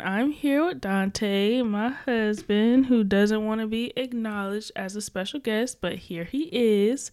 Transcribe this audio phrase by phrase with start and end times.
[0.00, 5.02] And I'm here with Dante, my husband, who doesn't want to be acknowledged as a
[5.02, 7.10] special guest, but here he is.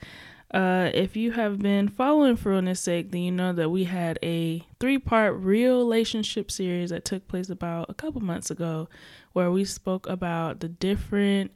[0.51, 4.17] Uh, if you have been following For Realness Sake, then you know that we had
[4.23, 8.87] a three part real relationship series that took place about a couple months ago,
[9.33, 11.51] where we spoke about the different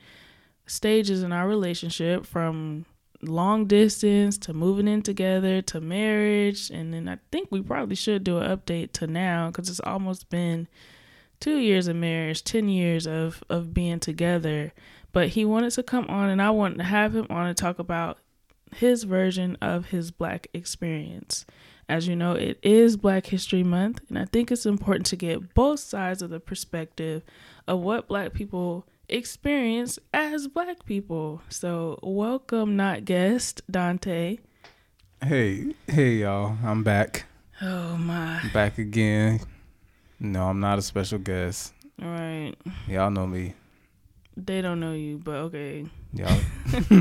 [0.65, 2.85] stages in our relationship from
[3.21, 8.23] long distance to moving in together to marriage and then i think we probably should
[8.23, 10.67] do an update to now because it's almost been
[11.41, 14.71] two years of marriage 10 years of of being together
[15.11, 17.77] but he wanted to come on and i wanted to have him on and talk
[17.77, 18.17] about
[18.73, 21.45] his version of his black experience
[21.89, 25.53] as you know it is black history month and i think it's important to get
[25.53, 27.21] both sides of the perspective
[27.67, 31.41] of what black people experience as black people.
[31.49, 34.39] So, welcome, not guest, Dante.
[35.21, 36.57] Hey, hey, y'all.
[36.63, 37.25] I'm back.
[37.61, 38.41] Oh, my.
[38.53, 39.41] Back again.
[40.23, 41.73] No, I'm not a special guest.
[42.01, 42.53] All right.
[42.87, 43.55] Y'all know me.
[44.37, 45.85] They don't know you, but okay.
[46.13, 46.39] Y'all,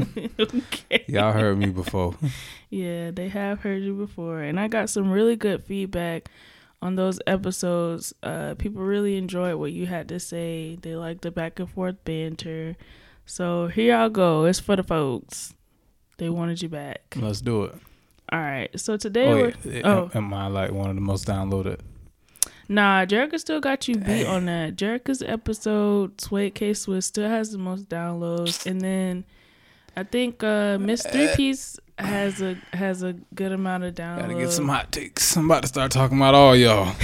[0.40, 1.04] okay.
[1.06, 2.16] Y'all heard me before.
[2.70, 4.40] yeah, they have heard you before.
[4.40, 6.30] And I got some really good feedback
[6.82, 10.78] on those episodes, uh, people really enjoyed what you had to say.
[10.80, 12.76] They liked the back and forth banter.
[13.26, 14.46] So here y'all go.
[14.46, 15.54] It's for the folks.
[16.16, 17.16] They wanted you back.
[17.16, 17.74] Let's do it.
[18.32, 18.68] All right.
[18.80, 19.82] So today oh, we're.
[19.84, 21.80] oh, am I like one of the most downloaded?
[22.70, 24.76] Nah, Jerica still got you beat on that.
[24.76, 29.24] Jerica's episode, Suede K Swiss, still has the most downloads, and then
[29.96, 34.20] I think uh Miss Three Piece has a has a good amount of downloads.
[34.20, 35.36] Gotta get some hot takes.
[35.36, 36.94] I'm about to start talking about all y'all.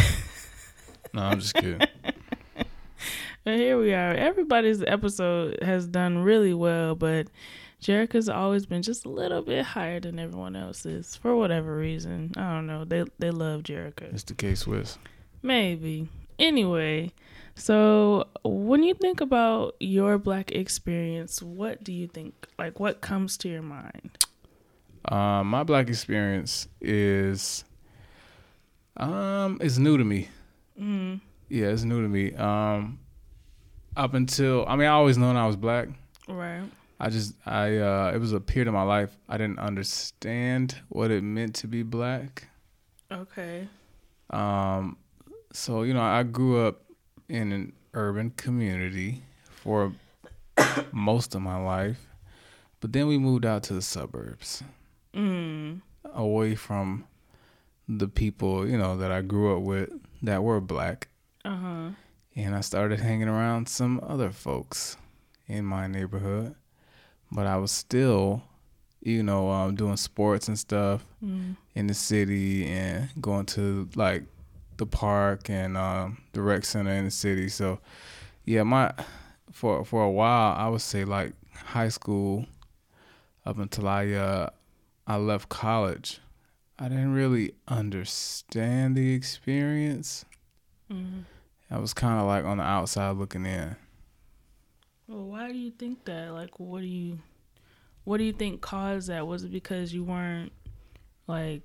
[1.13, 1.81] no, I'm just kidding.
[3.45, 4.15] but here we are.
[4.15, 7.27] Everybody's episode has done really well, but
[7.83, 12.31] Jerica's always been just a little bit higher than everyone else's for whatever reason.
[12.37, 12.85] I don't know.
[12.85, 14.15] They they love Jerica.
[14.15, 14.97] It's the case with.
[15.47, 16.09] Maybe.
[16.41, 17.13] Anyway,
[17.55, 22.49] so when you think about your black experience, what do you think?
[22.59, 24.19] Like, what comes to your mind?
[25.05, 27.65] Um, my black experience is
[28.97, 30.29] um it's new to me.
[30.81, 31.21] Mm.
[31.49, 32.35] Yeah, it's new to me.
[32.35, 32.99] Um,
[33.97, 35.91] up until I mean, I always known I was black.
[36.27, 36.65] Right.
[36.99, 41.13] I just I uh it was a period of my life I didn't understand what
[41.13, 42.49] it meant to be black.
[43.13, 43.69] Okay.
[44.31, 44.97] Um
[45.57, 46.83] so you know, I grew up
[47.29, 49.93] in an urban community for
[50.93, 52.07] most of my life.
[52.81, 54.63] But then we moved out to the suburbs
[55.15, 55.81] mm.
[56.15, 57.07] away from
[57.89, 59.91] the people you know that I grew up with
[60.23, 61.09] that were black.
[61.45, 61.91] Uh-huh.
[62.35, 64.99] And I started hanging around some other folks
[65.47, 66.55] in my neighborhood,
[67.33, 68.43] but I was still,
[69.01, 71.57] you know, um, doing sports and stuff mm.
[71.75, 74.25] in the city and going to like
[74.77, 77.49] the park and um, the rec center in the city.
[77.49, 77.81] So,
[78.45, 78.93] yeah, my
[79.51, 82.47] for for a while I would say like high school
[83.45, 84.51] up until I uh,
[85.07, 86.21] I left college,
[86.79, 90.25] I didn't really understand the experience.
[90.91, 91.21] Mm-hmm.
[91.71, 93.77] I was kind of like on the outside looking in.
[95.09, 96.33] Well, why do you think that?
[96.33, 97.19] Like, what do you,
[98.05, 99.27] what do you think caused that?
[99.27, 100.53] Was it because you weren't
[101.27, 101.63] like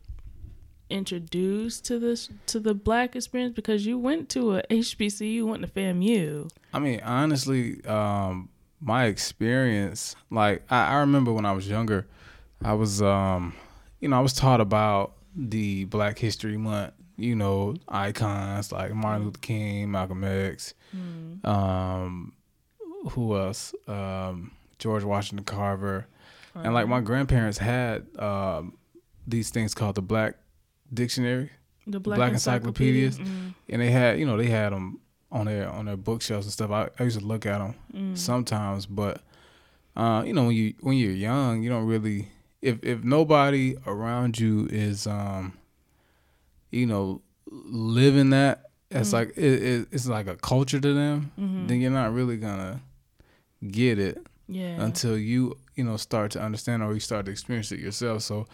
[0.91, 5.67] introduced to this to the black experience because you went to a HBCU, went to
[5.67, 6.49] FAMU?
[6.73, 12.07] I mean, honestly, um, my experience, like I, I remember when I was younger,
[12.63, 13.53] I was, um,
[13.99, 19.25] you know, I was taught about the Black History Month, you know, icons like Martin
[19.25, 21.45] Luther King, Malcolm X, mm.
[21.47, 22.33] um,
[23.11, 23.73] who else?
[23.87, 26.07] Um, George Washington Carver,
[26.55, 26.65] right.
[26.65, 28.77] and like my grandparents had um,
[29.27, 30.35] these things called the Black
[30.93, 31.51] Dictionary,
[31.87, 33.49] the Black, Black encyclopedias, mm-hmm.
[33.69, 34.99] and they had, you know, they had them
[35.31, 36.71] on their on their bookshelves and stuff.
[36.71, 38.17] I, I used to look at them mm.
[38.17, 39.21] sometimes, but
[39.95, 42.29] uh, you know, when you when you're young, you don't really
[42.61, 45.53] if if nobody around you is um
[46.69, 49.17] you know living that it's mm-hmm.
[49.17, 51.67] like it, it, it's like a culture to them mm-hmm.
[51.67, 52.79] then you're not really gonna
[53.69, 54.81] get it yeah.
[54.81, 58.47] until you you know start to understand or you start to experience it yourself so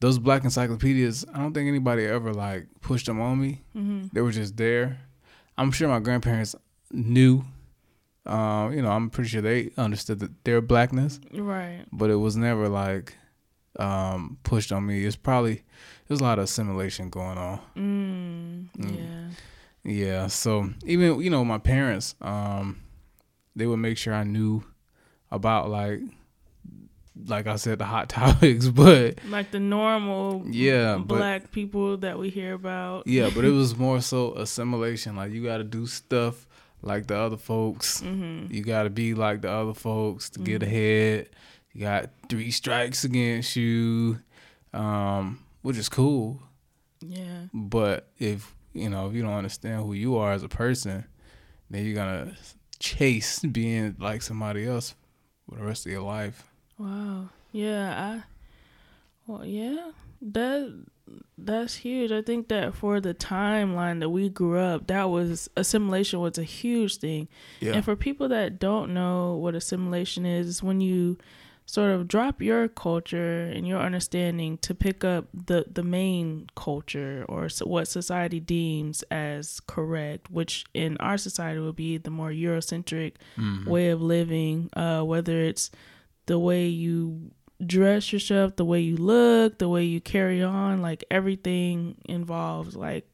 [0.00, 4.06] those black encyclopedias i don't think anybody ever like pushed them on me mm-hmm.
[4.12, 4.98] they were just there
[5.56, 6.54] i'm sure my grandparents
[6.90, 7.44] knew
[8.28, 11.84] um, you know, I'm pretty sure they understood that their blackness, right?
[11.90, 13.16] But it was never like
[13.78, 15.04] um, pushed on me.
[15.04, 15.62] It's probably
[16.06, 17.60] there's a lot of assimilation going on.
[17.74, 18.98] Mm, mm.
[18.98, 19.90] yeah.
[19.90, 20.26] Yeah.
[20.26, 22.80] So even you know my parents, um,
[23.56, 24.62] they would make sure I knew
[25.30, 26.00] about like
[27.26, 32.18] like I said, the hot topics, but like the normal yeah, black but, people that
[32.18, 33.06] we hear about.
[33.06, 35.16] Yeah, but it was more so assimilation.
[35.16, 36.46] Like you got to do stuff
[36.82, 38.00] like the other folks.
[38.00, 38.52] Mm-hmm.
[38.52, 40.44] You got to be like the other folks to mm-hmm.
[40.44, 41.28] get ahead.
[41.72, 44.18] You got three strikes against you,
[44.72, 46.40] um, which is cool.
[47.00, 47.42] Yeah.
[47.52, 51.04] But if you know if you don't understand who you are as a person,
[51.70, 52.34] then you're gonna
[52.78, 54.94] chase being like somebody else
[55.48, 56.47] for the rest of your life.
[56.78, 57.28] Wow.
[57.52, 58.22] Yeah.
[58.22, 58.22] I.
[59.26, 59.90] Well, yeah.
[60.22, 60.84] That
[61.36, 62.10] that's huge.
[62.10, 66.42] I think that for the timeline that we grew up, that was assimilation was a
[66.42, 67.28] huge thing.
[67.60, 67.74] Yeah.
[67.74, 71.18] And for people that don't know what assimilation is, when you
[71.68, 77.26] sort of drop your culture and your understanding to pick up the the main culture
[77.28, 82.30] or so what society deems as correct which in our society would be the more
[82.30, 83.68] eurocentric mm-hmm.
[83.68, 85.70] way of living uh, whether it's
[86.28, 87.32] the way you
[87.66, 93.04] dress yourself the way you look the way you carry on like everything involves like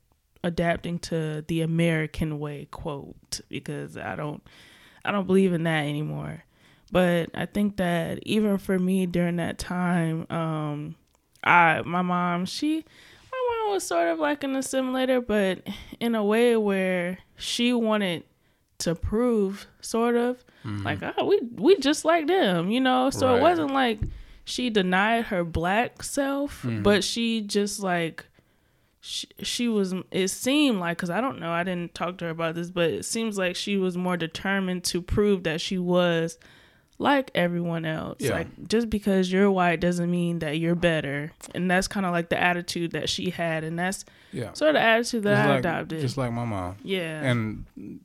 [0.43, 4.47] adapting to the american way quote because i don't
[5.03, 6.45] i don't believe in that anymore.
[6.95, 10.95] But I think that even for me during that time, um,
[11.43, 12.85] I my mom she
[13.33, 15.67] my mom was sort of like an assimilator, but
[15.99, 18.23] in a way where she wanted
[18.79, 20.85] to prove sort of mm-hmm.
[20.85, 23.11] like oh we we just like them, you know.
[23.11, 23.39] So right.
[23.39, 24.01] it wasn't like
[24.45, 26.83] she denied her black self, mm-hmm.
[26.83, 28.27] but she just like
[29.01, 32.31] she, she was it seemed like because i don't know i didn't talk to her
[32.31, 36.39] about this but it seems like she was more determined to prove that she was
[36.99, 38.17] like everyone else.
[38.21, 38.33] Yeah.
[38.33, 41.33] Like just because you're white doesn't mean that you're better.
[41.55, 44.53] And that's kind of like the attitude that she had and that's yeah.
[44.53, 46.01] sort of the attitude that just I like, adopted.
[46.01, 46.77] Just like my mom.
[46.83, 47.23] Yeah.
[47.23, 48.01] And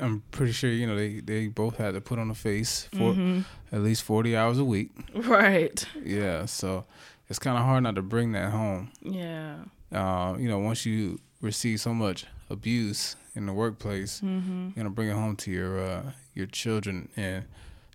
[0.00, 3.12] I'm pretty sure, you know, they, they both had to put on a face for
[3.12, 3.40] mm-hmm.
[3.70, 4.90] at least 40 hours a week.
[5.14, 5.84] Right.
[6.04, 6.84] Yeah, so
[7.28, 8.90] it's kind of hard not to bring that home.
[9.02, 9.56] Yeah.
[9.92, 14.64] Uh, you know, once you receive so much abuse in the workplace, mm-hmm.
[14.64, 17.44] you're gonna bring it home to your uh, your children and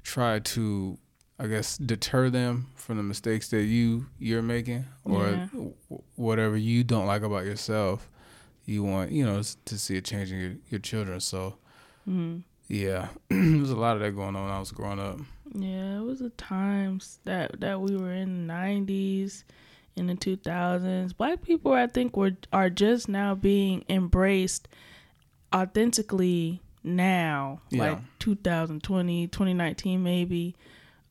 [0.04, 0.98] try to
[1.40, 5.48] I guess deter them from the mistakes that you you're making or Yeah.
[5.52, 5.74] w-
[6.16, 8.10] whatever you don't like about yourself.
[8.66, 11.20] You want you know to see it changing your, your children.
[11.20, 11.58] So
[12.08, 12.38] Mm-hmm.
[12.68, 15.20] yeah, there's a lot of that going on when I was growing up.
[15.54, 19.44] Yeah, it was the times that that we were in the '90s,
[19.96, 21.16] in the 2000s.
[21.18, 24.68] Black people, I think, were are just now being embraced
[25.54, 27.80] authentically now, Yeah.
[27.94, 30.56] like 2020, 2019, maybe.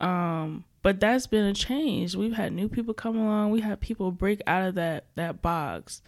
[0.01, 2.15] Um, but that's been a change.
[2.15, 3.51] We've had new people come along.
[3.51, 6.01] We had people break out of that that box,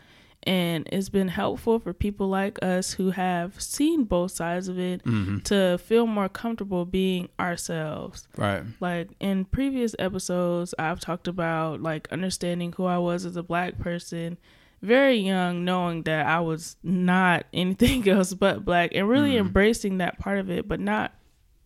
[0.45, 5.05] and it's been helpful for people like us who have seen both sides of it
[5.05, 5.39] Mm-hmm.
[5.41, 8.29] to feel more comfortable being ourselves.
[8.37, 8.63] Right.
[8.81, 13.79] Like in previous episodes, I've talked about like understanding who I was as a black
[13.79, 14.39] person,
[14.81, 19.41] very young, knowing that I was not anything else but black, and really Mhm.
[19.41, 21.13] embracing that part of it, but not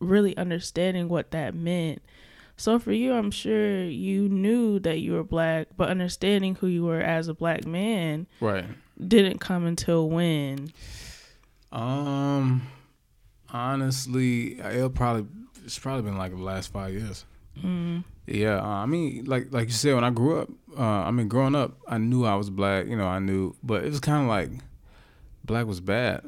[0.00, 2.02] really understanding what that meant.
[2.56, 6.84] So for you, I'm sure you knew that you were black, but understanding who you
[6.84, 8.64] were as a black man Right.
[9.04, 10.72] didn't come until when?
[11.72, 12.62] Um,
[13.50, 15.26] honestly, it'll probably
[15.64, 17.24] it's probably been like the last five years.
[17.62, 21.10] Mm, Yeah, uh, I mean, like like you said, when I grew up, uh, I
[21.10, 22.86] mean, growing up, I knew I was black.
[22.86, 24.50] You know, I knew, but it was kind of like
[25.44, 26.24] black was bad.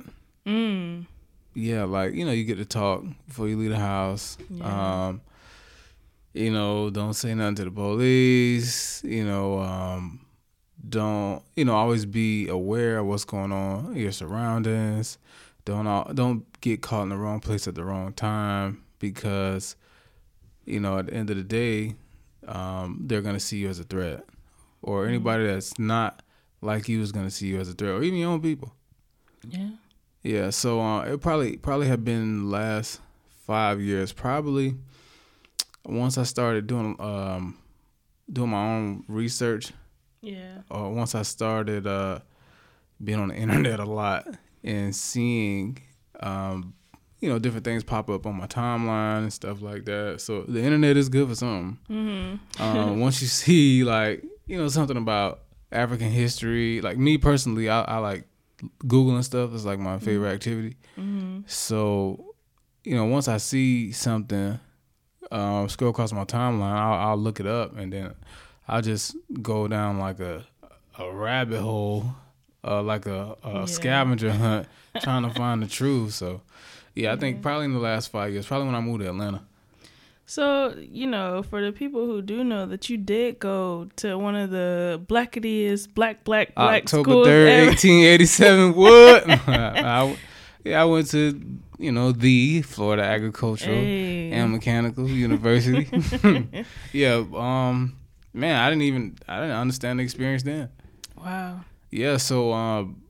[0.47, 1.07] mm,
[1.55, 4.37] Yeah, like you know, you get to talk before you leave the house.
[4.51, 5.09] Yeah.
[5.09, 5.21] Um,
[6.35, 9.03] you know, don't say nothing to the police.
[9.05, 10.27] You know, um,
[10.87, 15.19] don't you know always be aware of what's going on in your surroundings.
[15.65, 19.77] Don't don't get caught in the wrong place at the wrong time because
[20.67, 21.95] you know at the end of the day,
[22.47, 24.25] um, they're gonna see you as a threat,
[24.83, 26.23] or anybody that's not
[26.61, 28.75] like you is gonna see you as a threat, or even your own people.
[29.49, 29.69] yeah.
[30.23, 33.01] Yeah, so uh, it probably probably have been last
[33.47, 34.11] five years.
[34.13, 34.75] Probably
[35.85, 37.59] once I started doing um
[38.33, 39.73] doing my own research,
[40.23, 40.59] Yeah.
[40.71, 42.21] or once I started uh
[43.03, 44.27] being on the internet a lot
[44.63, 45.79] and seeing
[46.21, 46.75] um
[47.21, 50.21] you know different things pop up on my timeline and stuff like that.
[50.21, 51.79] So the internet is good for something.
[51.91, 52.63] Mm-hmm.
[52.63, 55.41] Um, once you see like you know something about
[55.73, 58.27] African history, like me personally, I, I like
[58.85, 59.53] googling stuff.
[59.55, 60.77] It's like my favorite activity.
[60.99, 61.41] Mm-hmm.
[61.47, 62.35] So,
[62.85, 64.61] you know, once I see something,
[65.31, 68.15] um, scroll across my timeline, I'll, I'll look it up, and then
[68.69, 70.45] I'll just go down like a
[70.99, 72.05] a rabbit hole,
[72.63, 73.65] uh, like a, a Yeah.
[73.67, 74.69] scavenger hunt,
[75.03, 76.15] trying to find the truth.
[76.15, 76.41] So,
[76.95, 79.43] yeah, I think probably in the last five years, probably when I moved to Atlanta.
[80.27, 84.35] So, you know, for the people who do know that you did go to one
[84.37, 87.67] of the blackest black, black, black October schools 3rd, ever.
[87.67, 88.75] 1887.
[88.75, 89.25] what?
[89.49, 90.17] I,
[90.65, 91.33] yeah, I went to,
[91.79, 94.31] you know, the Florida Agricultural Hey.
[94.33, 95.89] and Mechanical University.
[96.93, 97.97] yeah, um,
[98.33, 100.69] man, I didn't even, I didn't understand the experience then.
[101.17, 101.61] wow.
[101.91, 103.03] Yeah, so um,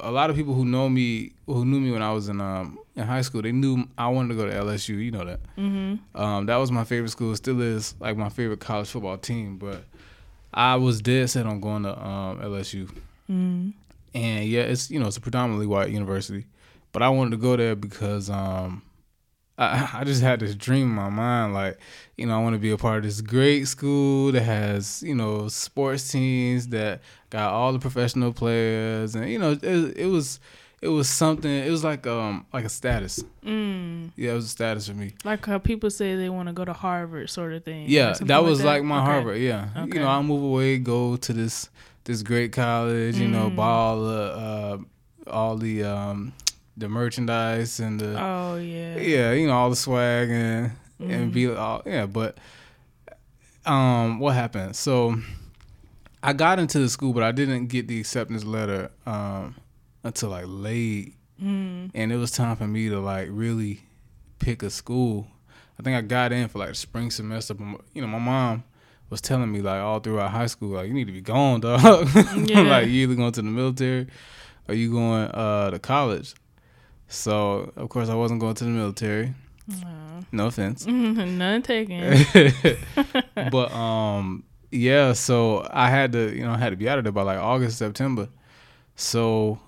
[0.00, 2.78] a lot of people who know me, who knew me when I was in um
[2.94, 5.02] in high school, they knew I wanted to go to LSU.
[5.02, 5.40] You know that.
[5.56, 6.20] Mm-hmm.
[6.20, 7.34] Um, that was my favorite school.
[7.36, 9.56] Still is like my favorite college football team.
[9.56, 9.84] But
[10.52, 12.84] I was dead set on going to um, LSU.
[13.30, 13.70] Mm-hmm.
[14.14, 16.44] And yeah, it's you know it's a predominantly white university,
[16.92, 18.82] but I wanted to go there because um,
[19.58, 21.78] I I just had this dream in my mind like
[22.16, 25.14] you know I want to be a part of this great school that has you
[25.14, 30.40] know sports teams that got all the professional players and you know it, it was
[30.80, 34.10] it was something it was like um like a status Mm.
[34.16, 36.64] yeah it was a status for me Like how people say they want to go
[36.64, 37.86] to Harvard, sort of thing.
[37.88, 38.64] yeah that was that?
[38.66, 39.06] like my Okay.
[39.06, 39.94] Harvard yeah Okay.
[39.94, 41.68] you know I'll move away go to this
[42.04, 43.56] this great college you know Mm.
[43.56, 44.78] buy all the uh,
[45.30, 46.32] all the um
[46.82, 48.96] the merchandise and the Oh yeah.
[48.98, 51.32] yeah, you know all the swag and and Mhm.
[51.32, 52.06] be all yeah.
[52.06, 52.36] But
[53.64, 54.76] um, what happened?
[54.76, 55.16] So
[56.22, 59.54] I got into the school, but I didn't get the acceptance letter um
[60.04, 61.90] until like late, Mm.
[61.94, 63.80] and it was time for me to like really
[64.38, 65.26] pick a school.
[65.78, 68.62] I think I got in for like spring semester, but you know my mom
[69.10, 72.08] was telling me like all throughout high school like you need to be gone, dog.
[72.48, 72.62] Yeah.
[72.62, 74.06] like you either going to the military
[74.68, 76.34] or you going uh to college.
[77.12, 79.34] So of course I wasn't going to the military.
[79.70, 80.20] Aw.
[80.32, 80.86] No offense.
[80.88, 82.24] None taken.
[83.50, 87.04] but um yeah, so I had to you know I had to be out of
[87.04, 88.28] there by like August September.
[88.96, 89.60] So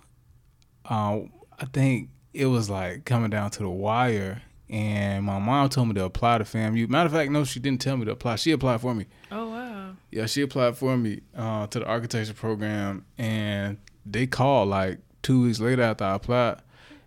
[0.87, 5.89] um I think it was like coming down to the wire and my mom told
[5.89, 6.89] me to apply to FAMU.
[6.89, 8.37] Matter of fact, no, she didn't tell me to apply.
[8.37, 9.07] She applied for me.
[9.31, 9.93] oh wow.
[10.11, 15.43] Yeah, she applied for me uh, to the architecture program, and they called like two
[15.43, 16.61] weeks later after I applied,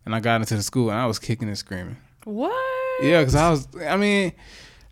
[0.08, 1.98] and I got into the school, and I was kicking and screaming.
[2.24, 2.52] What?
[3.04, 4.32] Yeah, cause I was, I mean,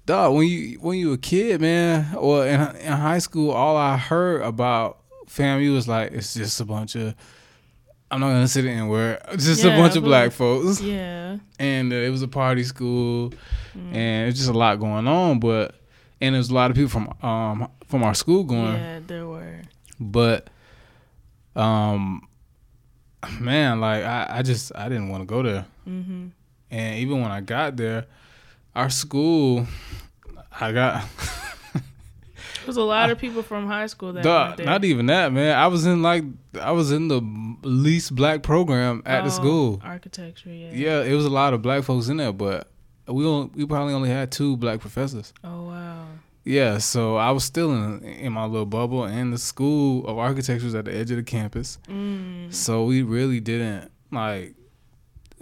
[0.05, 3.98] dog, when you when you a kid, man, or in, in high school, all I
[3.98, 7.15] heard about FAMU was like it's just a bunch of.
[8.12, 11.38] I'm not gonna sit in where just a bunch of black folks, Yeah.
[11.60, 13.31] and uh, it was a party school,
[13.75, 13.93] Mm.
[13.95, 15.39] and it's just a lot going on.
[15.39, 15.75] But
[16.22, 18.75] and there's a lot of people from um from our school going.
[18.75, 19.62] Yeah, there were.
[20.00, 20.50] but
[21.55, 22.27] um
[23.39, 26.27] man like i, I just i didn't want to go there Mm-hmm.
[26.72, 28.05] and even when i got there
[28.75, 29.67] our school
[30.60, 31.03] i got
[32.65, 34.65] There's a lot of people from high school that Duh, there.
[34.65, 36.24] not even that man i was in like
[36.60, 37.22] i was in the
[37.62, 40.72] least black program at the Oh, school Architecture, yeah.
[40.74, 42.67] yeah it was a lot of black folks in there but
[43.08, 46.08] we only, we probably only had two black professors Oh wow.
[46.46, 50.64] Yeah so i was still in in my little bubble and the school of architecture
[50.66, 52.54] was at the edge of the campus Mm.
[52.54, 54.54] So we really didn't like.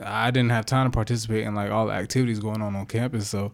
[0.03, 3.29] I didn't have time to participate in like all the activities going on on campus.
[3.29, 3.51] So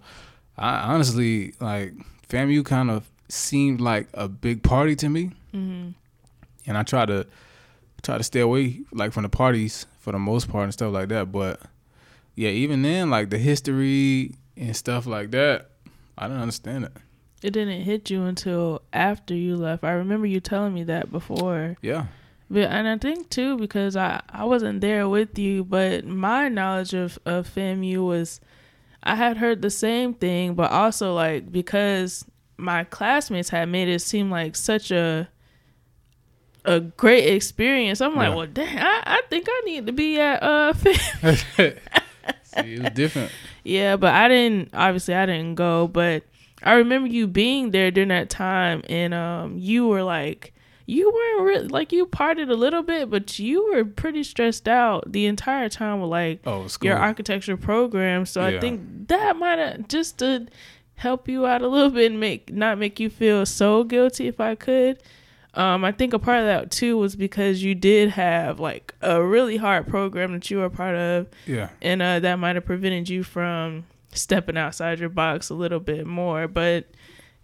[0.57, 1.93] I honestly like
[2.29, 5.89] FAMU kind of seemed like a big party to me, Mm-hmm.
[6.67, 7.25] and I try to
[8.03, 11.09] try to stay away like from the parties for the most part and stuff like
[11.09, 11.31] that.
[11.31, 11.59] But
[12.35, 15.71] yeah, even then, like the history and stuff like that,
[16.17, 16.91] I didn't understand it.
[17.41, 19.83] It didn't hit you until after you left.
[19.83, 21.77] I remember you telling me that before.
[21.81, 22.07] Yeah,
[22.49, 26.93] But and I think too because I I wasn't there with you, but my knowledge
[26.93, 28.41] of of FAMU was
[29.01, 32.25] I had heard the same thing, but also like because
[32.57, 35.29] my classmates had made it seem like such a
[36.65, 38.01] a great experience.
[38.01, 38.35] I'm like, Yeah.
[38.35, 41.77] well, dang, I, I think I need to be at uh FAMU.
[42.43, 43.31] See, it was different.
[43.63, 46.23] Yeah, but I didn't obviously I didn't go, but
[46.63, 50.53] I remember you being there during that time and um you were like
[50.85, 55.11] you weren't really like you partied a little bit, but you were pretty stressed out
[55.11, 58.25] the entire time with like Oh, your architecture program.
[58.25, 60.47] So I think that might have just to
[60.95, 64.39] help you out a little bit and make not make you feel so guilty if
[64.39, 65.01] I could.
[65.53, 69.23] Um, I think a part of that too was because you did have like a
[69.23, 71.69] really hard program that you were a part of yeah.
[71.81, 76.05] and uh, that might have prevented you from stepping outside your box a little bit
[76.05, 76.47] more.
[76.47, 76.85] But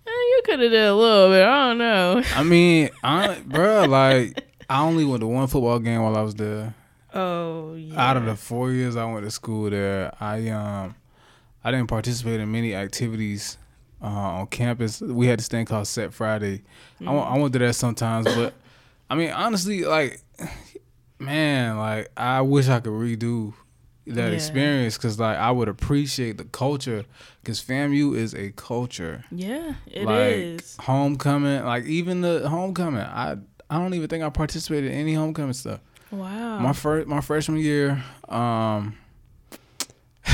[0.07, 1.43] eh, you could have did a little bit.
[1.45, 2.23] I don't know.
[2.35, 6.35] I mean, I, bro, like I only went to one football game while I was
[6.35, 6.73] there.
[7.13, 8.09] Oh yeah.
[8.09, 10.95] Out of the four years I went to school there, I um,
[11.63, 13.57] I didn't participate in many activities
[14.01, 15.01] uh, on campus.
[15.01, 16.63] We had this thing called Set Friday.
[17.05, 18.53] I, went, I went to that sometimes, but
[19.09, 20.21] I mean, honestly, like,
[21.19, 23.53] man, like I wish I could redo,
[24.07, 24.35] that Yeah.
[24.35, 27.05] experience because like I would appreciate the culture
[27.41, 29.23] because FAMU is a culture.
[29.31, 30.77] Yeah, it like is.
[30.79, 33.01] homecoming, like even the homecoming.
[33.01, 33.37] I
[33.69, 35.79] I don't even think I participated in any homecoming stuff.
[36.11, 36.59] Wow.
[36.59, 38.95] My first my freshman year, um,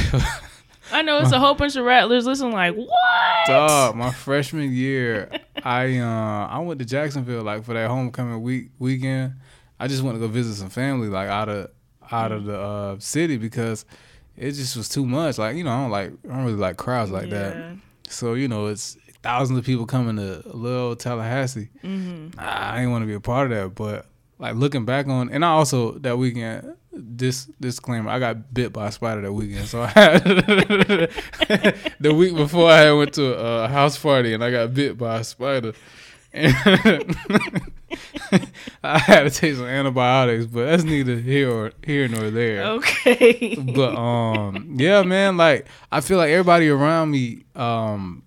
[0.94, 3.48] I know it's a whole bunch of rattlers listening like, what?
[3.48, 5.30] dog, my freshman year,
[5.64, 9.36] I uh I went to Jacksonville like for that homecoming week weekend.
[9.80, 11.72] I just went to go visit some family like out of
[12.12, 13.86] out of the uh, city because
[14.38, 15.38] it just was too much.
[15.38, 17.78] Like you know, I don't like I don't really like crowds like that.
[18.10, 21.70] So you know, it's thousands of people coming to little Tallahassee.
[21.84, 22.40] Mm-hmm.
[22.40, 24.06] I didn't want to be a part of that, but
[24.40, 28.88] like looking back on, and I also that weekend, this disclaimer, I got bit by
[28.88, 29.68] a spider that weekend.
[29.68, 30.24] So I had
[32.00, 35.24] the week before I went to a house party and I got bit by a
[35.24, 35.74] spider.
[38.84, 42.64] I had to take some antibiotics, but that's neither here or here nor there.
[42.64, 43.56] Okay.
[43.56, 48.24] But um, yeah, man, like I feel like everybody around me um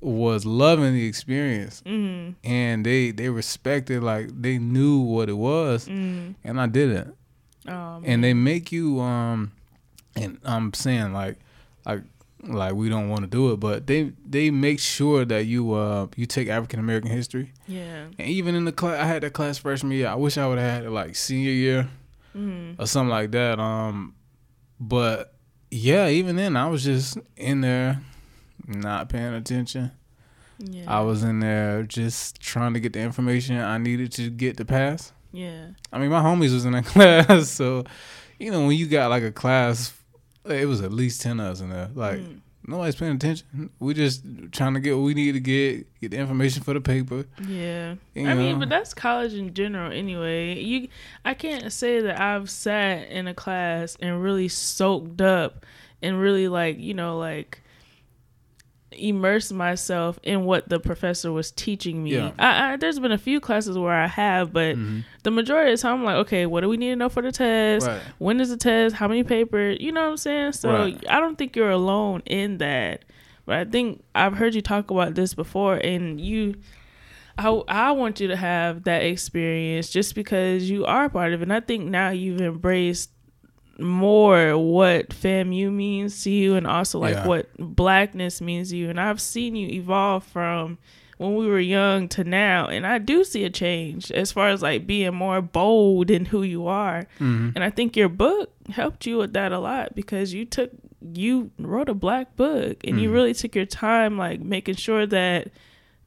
[0.00, 2.30] was loving the experience mm-hmm.
[2.48, 6.36] and they they respected like they knew what it was Mm.
[6.44, 7.14] and I didn't.
[7.66, 9.50] Oh, And they make you um
[10.14, 11.38] and I'm saying like
[11.84, 12.02] like
[12.44, 16.06] like we don't want to do it, but they they make sure that you uh
[16.16, 17.52] you take African American history.
[17.66, 18.06] yeah.
[18.18, 20.08] And even in the class I had that class freshman year.
[20.08, 21.88] I wish I would have had it like senior year
[22.36, 22.80] Mm-hmm.
[22.80, 23.58] or something like that.
[23.58, 24.14] Um,
[24.78, 25.34] but
[25.70, 28.00] yeah, even then, I was just in there,
[28.66, 29.90] not paying attention.
[30.58, 30.84] Yeah.
[30.86, 34.64] I was in there just trying to get the information I needed to get to
[34.64, 35.12] pass.
[35.32, 35.68] yeah.
[35.92, 37.84] I mean, my homies was in that class, so
[38.38, 39.92] you know when you got like a class,
[40.50, 41.90] it was at least ten of us in there.
[41.94, 42.40] Like Mm.
[42.66, 43.70] nobody's paying attention.
[43.78, 46.80] We just trying to get what we need to get, get the information for the
[46.80, 47.24] paper.
[47.46, 47.94] Yeah.
[48.14, 50.60] You I mean, but that's college in general anyway.
[50.60, 50.88] You
[51.24, 55.64] I can't say that I've sat in a class and really soaked up
[56.02, 57.62] and really like, you know, like
[58.92, 62.14] immerse myself in what the professor was teaching me.
[62.14, 62.30] Yeah.
[62.38, 65.04] I, I there's been a few classes where I have, but Mhm.
[65.24, 67.22] the majority of the time I'm like, okay, what do we need to know for
[67.22, 67.86] the test?
[67.86, 68.00] Right.
[68.18, 68.94] When is the test?
[68.96, 69.78] How many papers?
[69.80, 70.52] You know what I'm saying?
[70.52, 71.04] So Right.
[71.08, 73.04] I don't think you're alone in that.
[73.44, 76.54] But I think I've heard you talk about this before, and you,
[77.38, 81.44] I, I want you to have that experience just because you are part of it.
[81.44, 83.10] And I think now you've embraced
[83.78, 87.26] more what FAMU means to you, and also like Yeah.
[87.26, 88.90] what blackness means to you.
[88.90, 90.78] And I've seen you evolve from
[91.18, 94.62] when we were young to now, and I do see a change as far as
[94.62, 97.06] like being more bold in who you are.
[97.20, 97.52] Mhm.
[97.54, 100.70] And I think your book helped you with that a lot because you took
[101.14, 103.12] you wrote a black book and you Mhm.
[103.12, 105.48] really took your time like making sure that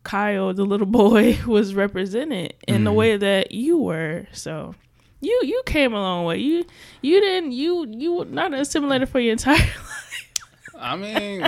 [0.03, 2.95] Kyle the little boy was represented in the Mhm.
[2.95, 4.27] way that you were.
[4.33, 4.75] So
[5.21, 6.37] you you came a long way.
[6.39, 6.65] You
[7.01, 10.37] you didn't you you were not assimilated for your entire life.
[10.77, 11.47] I mean.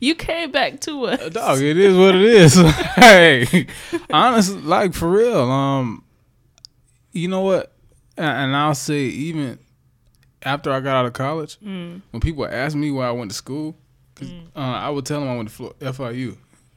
[0.00, 1.20] You came back to us.
[1.20, 2.54] Uh, dog it is what it is
[2.96, 3.66] hey
[4.10, 6.02] honestly like for real um
[7.12, 7.72] you know what
[8.16, 9.58] and, and i'll say even
[10.42, 13.36] after i got out of college Mm, when people ask me where i went to
[13.36, 13.76] school
[14.14, 14.46] 'cause, Mm.
[14.56, 15.54] uh, i would tell them i went to
[15.92, 16.36] fiu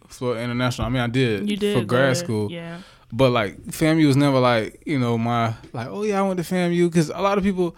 [0.10, 2.80] florida international i mean i did, you did for grad school Yeah.
[3.12, 6.43] But like famu was never like you know my like oh yeah i went to
[6.43, 7.76] famu because a lot of people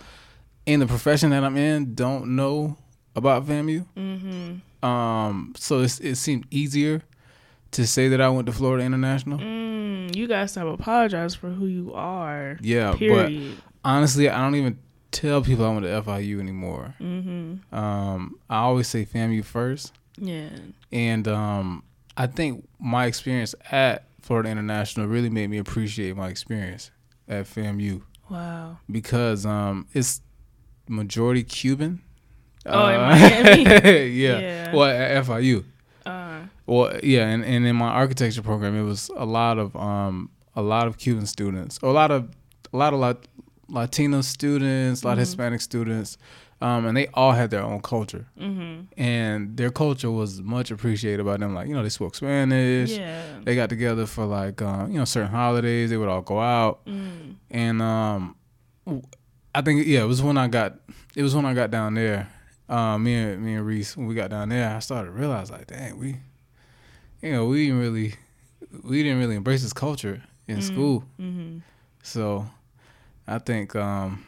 [0.65, 2.75] in the profession that i'm in don't know
[3.15, 4.85] about famu Mm-hmm.
[4.87, 7.01] um, so it's, it seemed easier
[7.71, 9.37] to say that I went to Florida International.
[9.37, 12.57] Mm, you guys have apologized for who you are.
[12.61, 13.57] Yeah, Period.
[13.57, 14.79] but honestly, I don't even
[15.11, 16.95] tell people I went to FIU anymore.
[16.99, 17.75] mm-hmm.
[17.75, 20.49] Um, I always say FAMU first, Yeah.
[20.91, 21.83] and um,
[22.17, 26.91] I think my experience at Florida International really made me appreciate my experience
[27.27, 28.77] at FAMU Wow.
[28.91, 30.21] because um, it's
[30.87, 31.99] majority Cuban.
[32.67, 33.63] Oh, in Uh, Miami?
[34.23, 34.39] yeah.
[34.39, 34.75] Yeah.
[34.75, 35.65] Well, at FIU.
[36.05, 40.29] Uh, Well, yeah, and, and in my architecture program, it was a lot of um
[40.55, 42.29] a lot of Cuban students, or a lot of
[42.71, 43.27] a lot of Lat-
[43.67, 45.21] Latino students, a lot of Mhm.
[45.21, 46.17] Hispanic students,
[46.61, 48.81] um, and they all had their own culture, mm-hmm.
[49.01, 51.53] and their culture was much appreciated by them.
[51.55, 52.91] Like you know, they spoke Spanish.
[52.91, 53.23] Yeah.
[53.43, 55.89] They got together for like um, you know certain holidays.
[55.89, 57.35] They would all go out, Mm.
[57.49, 58.35] and um,
[59.55, 60.75] I think yeah, it was when I got
[61.15, 62.29] it was when I got down there.
[62.67, 65.49] Uh, me and me and Reese when we got down there, I started to realize
[65.49, 66.17] like, dang, we,
[67.19, 68.13] you know, we didn't really,
[68.83, 70.63] we didn't really embrace this culture in Mm.
[70.63, 71.03] school.
[71.19, 71.57] Mm-hmm.
[72.03, 72.45] So,
[73.27, 74.23] I think, um,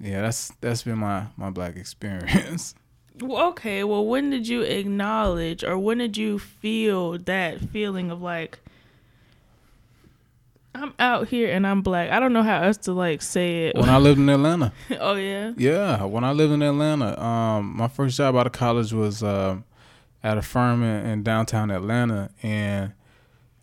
[0.00, 2.74] yeah, that's that's been my my black experience.
[3.20, 3.82] Well, okay.
[3.82, 8.60] Well, when did you acknowledge, or when did you feel that feeling of like,
[10.74, 12.10] I'm out here and I'm black.
[12.10, 13.76] I don't know how else to like say it.
[13.76, 14.72] When I lived in Atlanta.
[15.00, 15.52] oh yeah.
[15.56, 19.64] Yeah, when I lived in Atlanta, um, my first job out of college was um,
[20.22, 22.92] at a firm in, in downtown Atlanta, and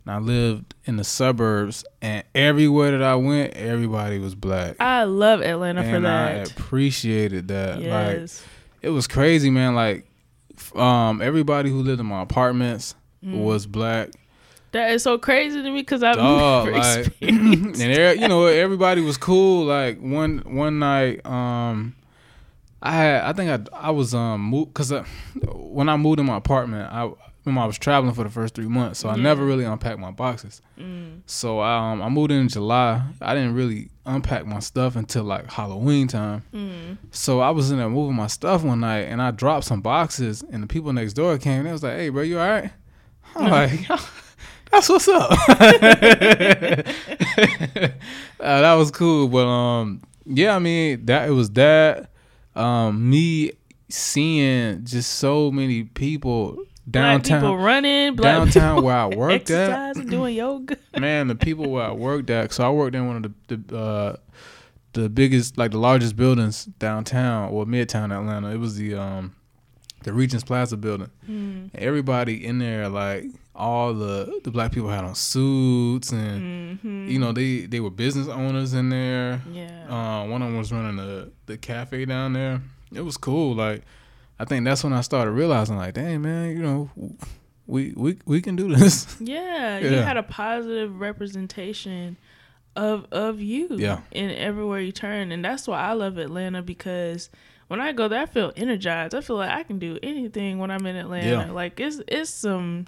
[0.08, 1.84] I lived in the suburbs.
[2.02, 4.76] And everywhere that I went, everybody was black.
[4.80, 6.28] I love Atlanta and for that.
[6.32, 7.78] I appreciated that.
[7.78, 8.44] Like yes.
[8.82, 9.74] it was crazy, man.
[9.76, 10.08] Like
[10.76, 13.44] um, everybody who lived in my apartments Mm.
[13.44, 14.10] was black.
[14.72, 18.46] that is so crazy to me because I've Dog, never like, and er- you know
[18.46, 19.66] everybody was cool.
[19.66, 21.96] Like one one night, um,
[22.84, 24.94] I had I think I I was um because
[25.54, 27.10] when I moved in my apartment, I
[27.46, 30.12] remember I was traveling for the first three months, so I never really unpacked my
[30.12, 30.62] boxes.
[30.80, 31.22] Mm.
[31.26, 33.04] So um, I moved in July.
[33.22, 36.44] I didn't really unpack my stuff until like Halloween time.
[36.54, 36.98] Mm.
[37.12, 40.44] So I was in there moving my stuff one night, and I dropped some boxes,
[40.52, 41.60] and the people next door came.
[41.60, 42.72] and They was like, "Hey, bro, you all right?"
[43.36, 43.88] I'm like,
[44.72, 46.86] "That's what's up." uh,
[48.40, 52.10] that was cool, but um, yeah, I mean that it was that.
[52.56, 53.52] Um, me
[53.90, 59.50] seeing just so many people Black people downtown, running, black downtown people where I worked
[59.50, 59.70] at.
[59.72, 60.78] exercising, doing yoga.
[61.00, 62.54] Man, the people where I worked at.
[62.54, 64.16] So I worked in one of the the uh,
[64.94, 68.52] the biggest, like the largest buildings downtown or midtown Atlanta.
[68.52, 69.36] It was the um
[70.04, 71.10] the Regions Plaza building.
[71.28, 71.72] Mm.
[71.74, 77.18] Everybody in there, like all the the black people had on suits, and hmm you
[77.18, 79.42] know they they were business owners in there.
[79.52, 79.86] yeah.
[79.90, 82.62] Uh, one of them was running the the cafe down there.
[82.94, 83.56] It was cool.
[83.56, 83.82] Like
[84.40, 86.90] I think that's when I started realizing, like, dang man, you know,
[87.68, 89.18] we we we can do this.
[89.22, 92.18] Yeah, you had a positive representation
[92.76, 94.02] of of you Yeah.
[94.12, 97.30] in everywhere you turn, and that's why I love Atlanta because
[97.68, 99.16] when I go there, I feel energized.
[99.16, 101.28] I feel like I can do anything when I'm in Atlanta.
[101.48, 101.52] Yeah.
[101.52, 102.86] Like it's it's some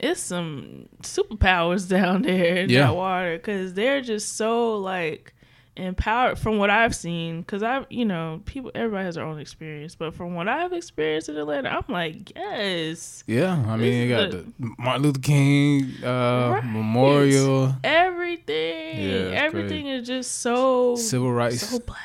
[0.00, 2.86] it's some superpowers down there in Yeah.
[2.88, 5.34] that water because they're just so like
[5.76, 7.40] empowered from what I've seen.
[7.40, 11.28] Because I've you know people everybody has their own experience, but from what I've experienced
[11.28, 13.24] in Atlanta, I'm like yes.
[13.26, 16.64] Yeah, I mean, you got This the Martin Luther King uh, Right.
[16.64, 21.98] Memorial, everything Yeah, everything is just so Civil Rights, so black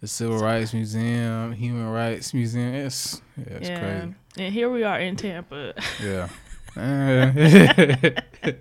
[0.00, 2.74] the Civil Rights Museum, Human Rights Museum.
[2.74, 4.14] It's yeah, it's yeah crazy.
[4.38, 6.28] and here we are in tampa Yeah.
[6.76, 7.32] Uh,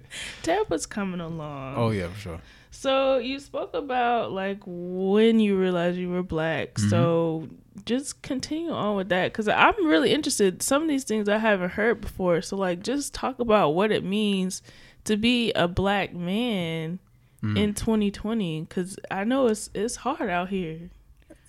[0.43, 2.41] tampa's coming along oh yeah, for sure.
[2.71, 6.89] so you spoke about like when you realized you were black Mm-hmm.
[6.89, 7.47] so
[7.86, 11.69] just continue on with that because i'm really interested some of these things i haven't
[11.71, 14.62] heard before so like just talk about what it means
[15.06, 17.00] to be a black man
[17.43, 17.58] Mm.
[17.58, 20.91] in 2020 because i know it's it's hard out here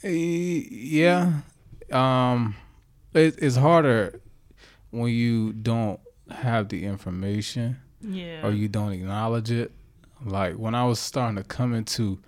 [0.02, 1.40] Eh, Yeah,
[1.92, 2.54] um,
[3.12, 4.18] it, it's harder
[4.90, 6.00] when you don't
[6.34, 9.70] have the information yeah or you don't acknowledge it.
[10.24, 12.18] Like when I was starting to come into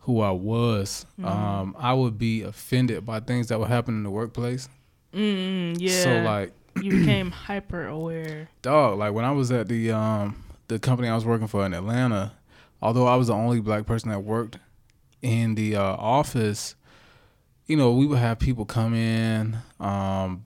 [0.00, 1.26] who I was, Mm-hmm.
[1.28, 4.68] um, I would be offended by things that would happen in the workplace.
[5.12, 6.02] Mm, yeah.
[6.02, 8.48] So like, you became hyper aware.
[8.62, 11.74] dog, like when I was at the um the company I was working for in
[11.74, 12.32] Atlanta,
[12.82, 14.58] although I was the only black person that worked
[15.22, 16.74] in the uh, office,
[17.66, 20.44] you know, we would have people come in, um,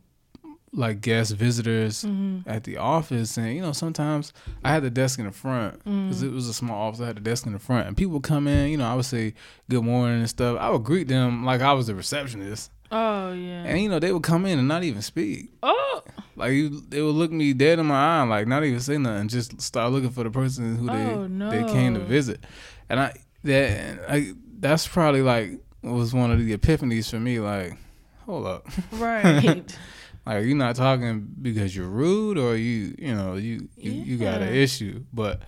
[0.74, 2.48] like guest visitors Mm-hmm.
[2.48, 4.32] at the office, and you know, sometimes
[4.64, 6.08] I had the desk in the front Mm.
[6.08, 7.00] because it was a small office.
[7.00, 8.70] I had the desk in the front, and people would come in.
[8.70, 9.34] You know, I would say
[9.68, 10.56] good morning and stuff.
[10.58, 13.64] I would greet them like I was the receptionist, Oh yeah.
[13.64, 15.50] and you know, they would come in and not even speak.
[15.62, 16.02] oh.
[16.34, 19.28] Like you, they would look me dead in my eye, like not even say nothing,
[19.28, 21.50] just start looking for the person who they Oh, no.
[21.50, 22.42] they came to visit,
[22.88, 23.12] and I
[23.44, 27.38] that I that's probably like was one of the epiphanies for me.
[27.38, 27.76] Like,
[28.24, 29.76] hold up, Right.
[30.26, 34.42] like you're not talking because you're rude or you you know you you, you got
[34.42, 35.42] an issue, but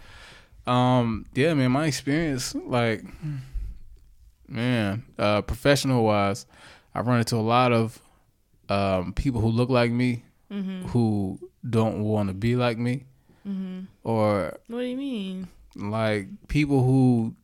[0.67, 3.05] um yeah, man, my experience like
[4.49, 6.47] man, uh professional wise,
[6.95, 8.01] I run into a lot of
[8.69, 10.87] um people who look like me mm-hmm.
[10.89, 13.05] who don't want to be like me
[13.47, 13.81] Mm-hmm.
[14.05, 15.49] or What do you mean?
[15.77, 17.35] like people who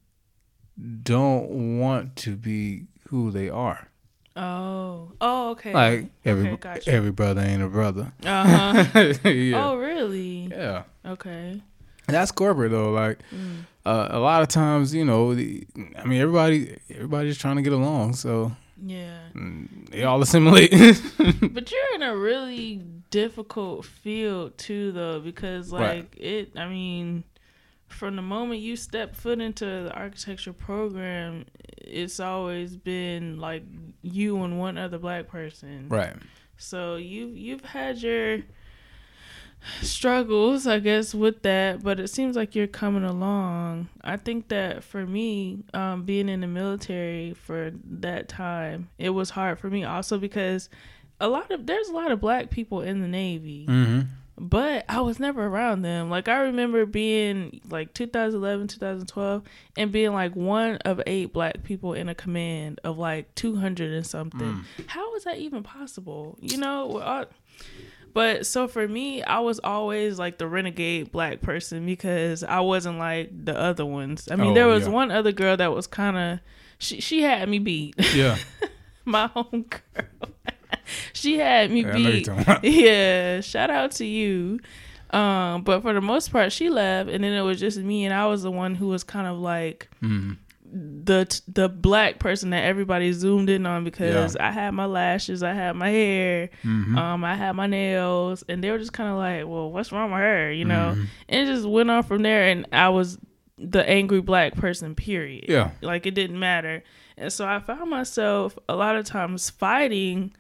[1.03, 3.90] don't want to be who they are.
[4.37, 5.13] Oh.
[5.21, 5.51] Oh.
[5.51, 5.73] Okay.
[5.75, 6.91] Like every Okay, gotcha.
[6.91, 8.13] every brother ain't a brother.
[8.25, 9.15] Uh huh.
[9.29, 9.67] yeah.
[9.69, 10.49] Oh really?
[10.51, 10.85] Yeah.
[11.05, 11.61] Okay.
[12.09, 12.91] And that's corporate though.
[12.93, 13.67] Like Mm.
[13.85, 15.67] uh, a lot of times, you know, the,
[15.97, 18.53] I mean everybody everybody's trying to get along, so
[18.85, 19.19] Yeah.
[19.35, 20.71] mm, they all assimilate.
[21.53, 26.09] But you're in a really difficult field too, though, because like Right.
[26.17, 26.53] it.
[26.57, 27.25] I mean,
[27.91, 31.45] from the moment you step foot into the architecture program,
[31.79, 33.63] it's always been like
[34.03, 35.87] you and one other black person.
[35.89, 36.17] right.
[36.57, 38.41] So you've you've had your
[39.83, 43.89] struggles, I guess, with that, but it seems like you're coming along.
[44.03, 49.31] I think that for me, um, being in the military for that time, it was
[49.31, 50.69] hard for me also because
[51.21, 53.67] a lot of there's a lot of black people in the Navy.
[53.69, 54.01] Mm-hmm.
[54.43, 56.09] But I was never around them.
[56.09, 59.43] Like I remember being like 2011, 2012
[59.77, 64.07] and being like one of eight black people in a command of like 200 and
[64.07, 64.41] something.
[64.41, 64.65] Mm.
[64.87, 66.39] How is that even possible?
[66.41, 67.27] You know, I,
[68.15, 72.99] but so for me, I was always like the renegade black person because I wasn't
[72.99, 74.27] like the other ones.
[74.31, 74.91] I mean, Oh, there was yeah.
[74.93, 76.41] one other girl that was kind of
[76.79, 77.95] she she had me beat.
[78.15, 78.39] Yeah.
[79.05, 80.07] My home girl.
[81.13, 82.63] she had me Yeah, I know you're beat.
[82.63, 84.61] Yeah, shout out to you.
[85.11, 88.15] Um, but for the most part, she left, and then it was just me, and
[88.15, 90.37] I was the one who was kind of like Mm.
[90.73, 95.53] the the black person that everybody zoomed in on because I had my lashes, I
[95.53, 96.97] had my hair, Mhm.
[96.97, 100.13] um, I had my nails, and they were just kind of like, "Well, what's wrong
[100.13, 101.07] with her?" You know, Mhm.
[101.29, 103.19] and it just went on from there, and I was
[103.59, 104.95] the angry black person.
[104.95, 105.47] Period.
[105.49, 105.71] Yeah.
[105.83, 106.85] like it didn't matter,
[107.19, 110.33] and so I found myself a lot of times fighting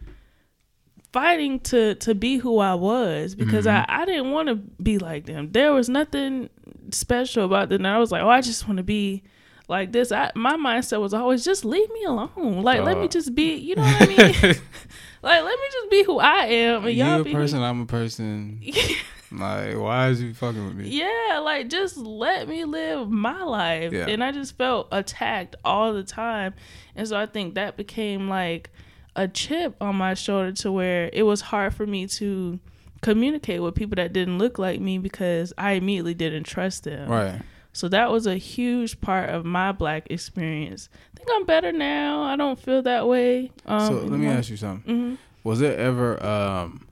[1.12, 5.26] fighting to to be who I was because I, I didn't want to be like
[5.26, 5.50] them.
[5.52, 6.48] There was nothing
[6.90, 7.84] special about them.
[7.86, 9.22] I was like, oh, I just want to be
[9.68, 10.12] like this.
[10.12, 12.62] I my mindset was always just leave me alone.
[12.62, 13.08] Like let me Uh.
[13.08, 13.54] just be.
[13.56, 14.18] You know what I mean?
[15.22, 17.32] like let me just be who I am, and you y'all a be.
[17.32, 18.60] person, I'm a person.
[19.32, 20.88] like, why is you fucking with me?
[20.88, 23.92] Yeah, like just let me live my life.
[23.92, 24.06] Yeah.
[24.08, 26.54] And I just felt attacked all the time.
[26.96, 28.70] And so I think that became like
[29.16, 32.58] a chip on my shoulder to where it was hard for me to
[33.02, 37.08] communicate with people that didn't look like me because I immediately didn't trust them.
[37.08, 37.40] Right.
[37.72, 40.88] So that was a huge part of my black experience.
[41.14, 42.22] I think I'm better now.
[42.22, 43.52] I don't feel that way.
[43.64, 44.94] Um, so let me ask you something.
[44.94, 46.86] hmm Was there ever um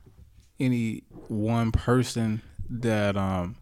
[0.60, 3.56] any one person that um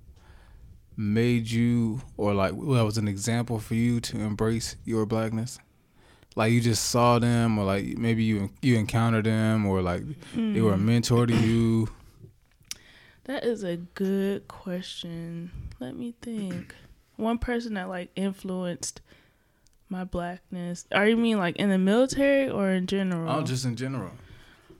[0.97, 5.59] made you or like well was an example for you to embrace your blackness?
[6.37, 10.03] Like you just saw them or like maybe you you encountered them or like
[10.35, 11.89] they were a mentor to you.
[13.25, 15.51] That is a good question.
[15.81, 16.75] Let me think.
[17.17, 19.01] One person that like influenced
[19.89, 20.87] my blackness.
[20.93, 23.31] Are you mean like in the military or in general?
[23.31, 24.13] Oh, just in general.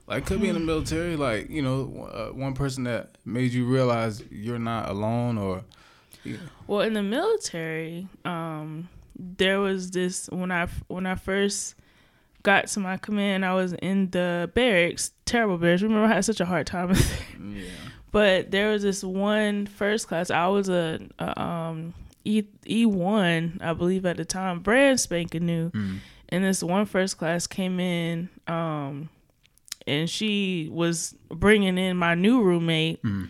[0.05, 3.65] Like could be in the military, like you know, uh, one person that made you
[3.65, 5.63] realize you're not alone, or
[6.67, 8.87] well, in the military, um,
[9.17, 11.75] there was this when I when I first
[12.43, 15.81] got to my command, I was in the barracks, terrible barracks.
[15.81, 16.95] Remember, I had such a hard time.
[17.43, 17.63] yeah,
[18.11, 20.31] But there was this one first class.
[20.31, 25.45] I was a, a um E E one, I believe at the time, brand spanking
[25.45, 25.69] new.
[25.71, 25.99] Mm.
[26.29, 29.07] And this one first class came in, um,
[29.85, 33.01] and she was bringing in my new roommate.
[33.01, 33.29] Mm.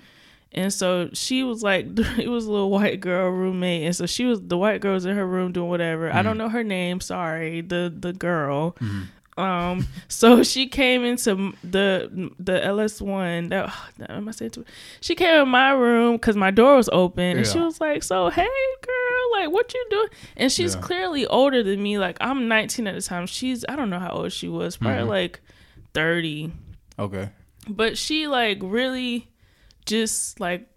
[0.54, 1.86] And so she was like,
[2.18, 5.06] it was a little white girl roommate, and so she was the white girl was
[5.06, 6.12] in her room doing whatever.
[6.12, 7.00] I don't know her name.
[7.02, 8.76] Sorry, the the girl.
[9.38, 13.50] Um, so she came into the the LS one.
[13.50, 13.72] That
[14.10, 14.66] am I saying too?
[15.02, 18.30] She came in my room because my door was open, and she was like, "So
[18.30, 18.48] hey,
[18.82, 20.08] girl, like what you doing?"
[20.38, 20.82] And she's Yeah.
[20.82, 22.00] clearly older than me.
[22.00, 23.28] Like I'm 19 at the time.
[23.28, 25.08] She's I don't know how old she was, probably Mhm.
[25.10, 25.42] like
[25.94, 26.52] 30
[26.98, 27.30] okay,
[27.70, 29.28] but she like really
[29.88, 30.68] just like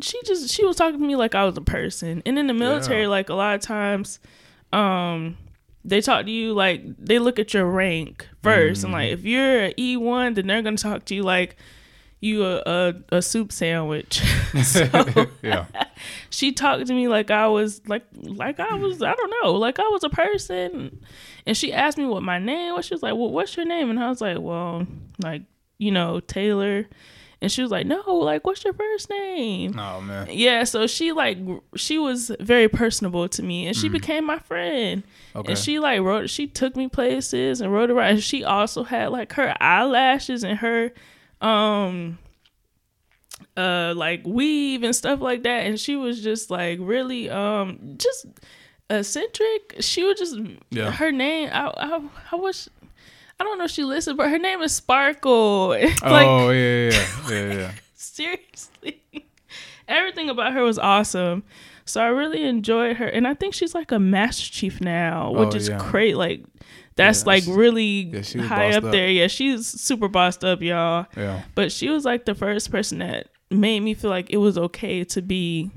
[0.00, 2.22] she just she was talking to me like I was a person.
[2.26, 3.08] And in the military, Yeah.
[3.08, 4.18] like a lot of times,
[4.72, 5.36] um,
[5.84, 9.64] they talk to you like they look at your rank 1st and like if you're
[9.66, 11.56] an E one, then they're gonna talk to you like
[12.20, 14.20] you a a, a soup sandwich.
[14.64, 14.88] so
[15.42, 15.66] yeah,
[16.30, 19.78] she talked to me like I was like like I was I don't know like
[19.78, 21.00] I was a person,
[21.46, 22.86] and she asked me what my name was.
[22.86, 24.86] She was like, "Well, what's your name?" And I was like, "Well,
[25.22, 25.42] like
[25.78, 26.86] you know Taylor,"
[27.44, 31.12] and she was like, "No, like what's your first name?" oh man, Yeah, so she
[31.12, 31.38] like
[31.76, 35.02] she was very personable to me, and she became my friend.
[35.36, 38.10] okay, And she like wrote, she took me places and wrote around.
[38.14, 40.92] And she also had like her eyelashes and her,
[41.40, 42.18] um,
[43.56, 45.66] uh, like weave and stuff like that.
[45.66, 48.26] And she was just like really, um, just
[48.90, 49.76] eccentric.
[49.80, 50.36] She was just
[50.70, 50.90] Yeah.
[50.90, 51.50] her name.
[51.52, 52.00] I, I,
[52.32, 52.68] I wish.
[53.40, 55.72] I don't know if she listened, but her name is Sparkle.
[55.72, 57.70] It's like oh yeah, yeah, yeah, yeah, yeah.
[57.94, 59.00] seriously
[59.88, 61.42] everything about her was awesome
[61.84, 65.52] so i really enjoyed her and i think she's like a master chief now which
[65.52, 65.78] Oh, is yeah.
[65.90, 66.42] great like
[66.96, 67.84] that's Yeah, like really
[68.34, 68.92] yeah, high up up.
[68.92, 71.42] there yeah she's super bossed up y'all yeah.
[71.54, 75.04] but she was like the first person that made me feel like it was okay
[75.04, 75.70] to be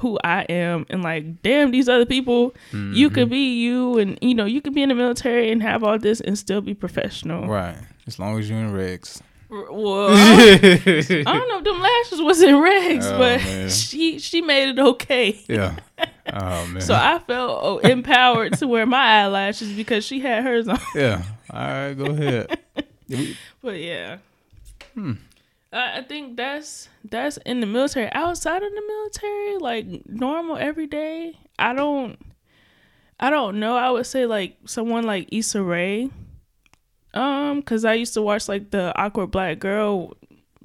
[0.00, 3.14] who i am and like damn these other people you Mm-hmm.
[3.14, 5.98] could be you and you know you could be in the military and have all
[5.98, 7.76] this and still be professional Right.
[8.06, 9.20] As long as you're in regs.
[9.50, 10.86] Well, I don't,
[11.26, 13.68] I don't know if them lashes was in regs, Oh, but man.
[13.88, 15.38] she she made it okay.
[15.48, 15.76] yeah.
[16.32, 16.80] Oh man.
[16.80, 20.78] So I felt oh, empowered to wear my eyelashes because she had hers on.
[20.94, 21.22] yeah.
[21.50, 22.58] All right, go ahead.
[23.60, 24.18] But yeah,
[24.94, 25.14] Hmm.
[25.72, 28.10] I, think that's that's in the military.
[28.12, 32.18] Outside of the military, like normal everyday, I don't,
[33.18, 33.76] I don't know.
[33.76, 36.10] I would say like someone like Issa Rae,
[37.14, 40.16] um, because I used to watch like the Awkward Black Girl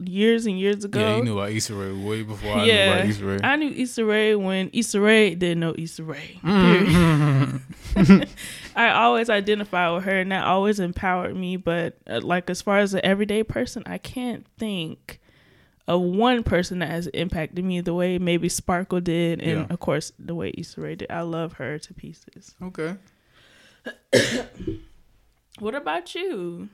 [0.04, 1.00] years and years ago.
[1.00, 3.40] Yeah, you knew about Issa Rae way before I knew about Issa Rae.
[3.44, 6.40] I knew Issa Rae when Issa Rae didn't know Issa Rae.
[6.44, 7.62] Mm.
[8.76, 11.56] I always identify with her, and that always empowered me.
[11.58, 15.20] But uh, like as far as an everyday person, I can't think
[15.88, 19.68] of one person that has impacted me the way maybe Sparkle did, and Yeah.
[19.70, 21.10] of course the way Issa Rae did.
[21.12, 22.56] I love her to pieces.
[22.62, 22.96] okay.
[25.60, 26.68] What about you?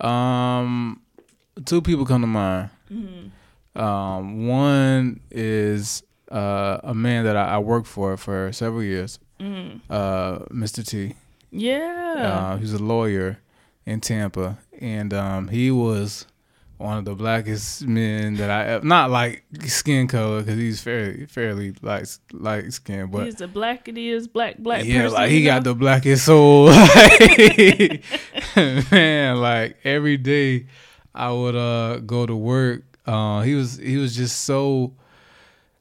[0.00, 1.00] Um,
[1.64, 2.70] two people come to mind.
[2.92, 3.80] Mm-hmm.
[3.82, 9.80] Um, one is uh, a man that I, I worked for for several years, Mm.
[9.90, 10.86] uh, Mr.
[10.86, 11.14] T.
[11.50, 12.14] Yeah.
[12.52, 13.38] Uh, he was a lawyer
[13.84, 16.26] in Tampa, and um, he was
[16.78, 18.84] one of the blackest men that I have.
[18.84, 24.32] not like skin color because he's fairly fairly light light skin, but He's the blackest
[24.32, 25.14] black black yeah, person.
[25.14, 26.66] like he you got the blackest soul.
[28.90, 30.66] Man, like every day
[31.14, 32.82] I would uh go to work.
[33.06, 34.92] Uh he was he was just so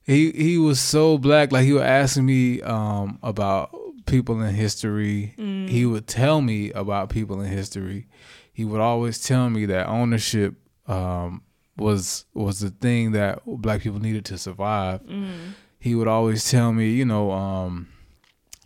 [0.06, 1.52] he he was so black.
[1.52, 5.34] Like he would ask me um about people in history.
[5.38, 5.68] Mm.
[5.70, 8.08] He would tell me about people in history.
[8.54, 10.56] He would always tell me that ownership
[10.88, 11.42] um
[11.78, 15.54] was was the thing that black people needed to survive Mm.
[15.80, 17.88] he would always tell me, you know, um,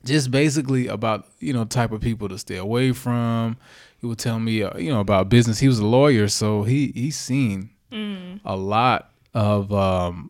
[0.06, 3.58] just basically about you know type of people to stay away from.
[4.00, 5.60] He would tell me, uh, you know, about business.
[5.60, 8.40] He was a lawyer, so he he's seen Mm.
[8.46, 10.30] a lot of um,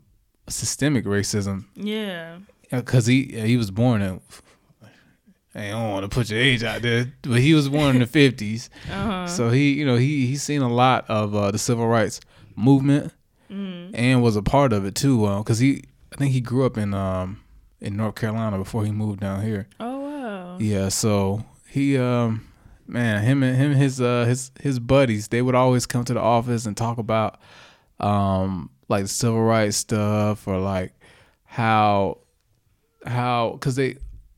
[0.52, 2.38] systemic racism Yeah.
[2.72, 4.22] because he he was born in.
[5.56, 8.08] I don't want to put your age out there, but he was born in the
[8.20, 9.28] fifties, Uh huh.
[9.28, 12.20] so he you know he he's seen a lot of uh, the civil rights
[12.56, 13.14] movement
[13.52, 13.90] Mm.
[13.96, 15.22] and was a part of it too.
[15.40, 15.82] Because he,
[16.14, 17.42] I think he grew up in um
[17.82, 19.68] in North Carolina before he moved down here.
[19.80, 20.58] Oh wow.
[20.60, 22.46] Yeah, so he um
[22.86, 26.14] man, him and him and his uh his his buddies, they would always come to
[26.14, 27.40] the office and talk about
[28.00, 30.94] um like civil rights stuff or like
[31.46, 32.18] how
[33.06, 33.96] how because they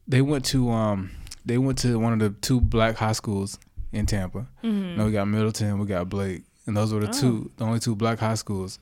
[0.08, 1.10] they went to um
[1.46, 3.58] they went to one of the two black high schools
[3.92, 4.48] in Tampa.
[4.64, 4.92] Mm.
[4.92, 7.12] You know, we got Middleton, we got Blake, and those were the Oh.
[7.20, 8.78] two the only two black high schools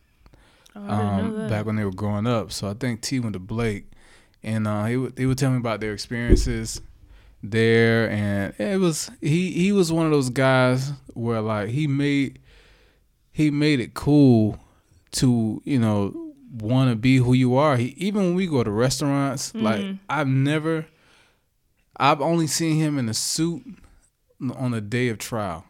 [0.76, 2.52] Oh, I didn't know um, back when they were growing up.
[2.52, 3.90] So I think T went to Blake,
[4.44, 6.82] and uh, he would he would tell me about their experiences
[7.42, 12.40] there, and it was he he was one of those guys where like he made
[13.32, 14.60] he made it cool
[15.12, 17.78] to you know want to be who you are.
[17.78, 20.00] He even when we go to restaurants, like Mhm.
[20.10, 20.88] I've never,
[21.98, 23.64] I've only seen him in a suit
[24.56, 25.66] on the day of trial.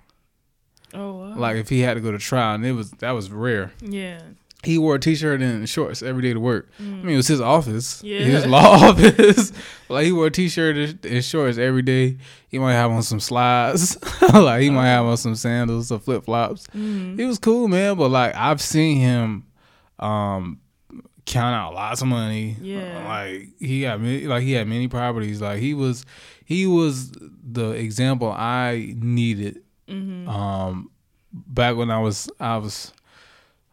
[0.93, 1.35] oh wow.
[1.37, 4.21] Like if he had to go to trial, and it was that was rare yeah.
[4.63, 6.69] He wore a t-shirt and shorts every day to work.
[6.79, 8.19] I mean, it was his office, Yeah.
[8.19, 9.53] his law office.
[9.87, 12.17] like he wore a t-shirt and- and shorts every day.
[12.49, 13.97] He might have on some slides,
[14.33, 16.67] like he might have on some sandals or flip flops.
[16.75, 17.17] Mm.
[17.17, 17.95] He was cool, man.
[17.95, 19.45] But like I've seen him,
[19.99, 20.59] um,
[21.25, 22.57] count out lots of money.
[22.61, 23.05] Yeah.
[23.07, 25.41] like he got many, like he had many properties.
[25.41, 26.05] Like he was,
[26.43, 27.11] he was
[27.51, 30.27] the example I needed Mhm.
[30.27, 30.89] um
[31.31, 32.91] back when I was I was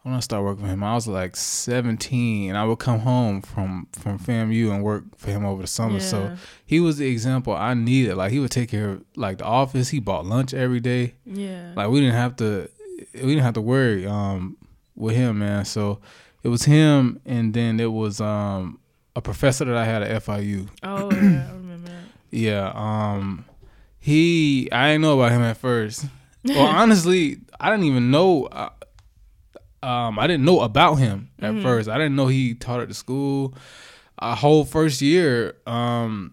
[0.06, 3.42] when I started working for him, I was like 17 and I would come home
[3.42, 5.98] from from FAMU and work for him over the summer.
[5.98, 8.14] So he was the example I needed.
[8.14, 9.88] Like he would take care of like the office.
[9.88, 11.14] He bought lunch every day.
[11.24, 11.72] Yeah.
[11.74, 12.70] Like we didn't have to
[13.14, 14.56] we didn't have to worry um
[14.94, 15.64] with him, man.
[15.64, 15.98] So
[16.44, 18.78] it was him and then it was um
[19.16, 20.68] a professor that I had at FIU.
[20.84, 22.02] oh yeah, I remember that.
[22.30, 23.44] Yeah, um
[23.98, 26.04] he I didn't know about him at first.
[26.44, 28.70] Well, honestly, I didn't even know uh,
[29.86, 31.62] um I didn't know about him at Mhm.
[31.62, 31.88] first.
[31.88, 33.54] I didn't know he taught at the school.
[34.18, 36.32] A whole first year, um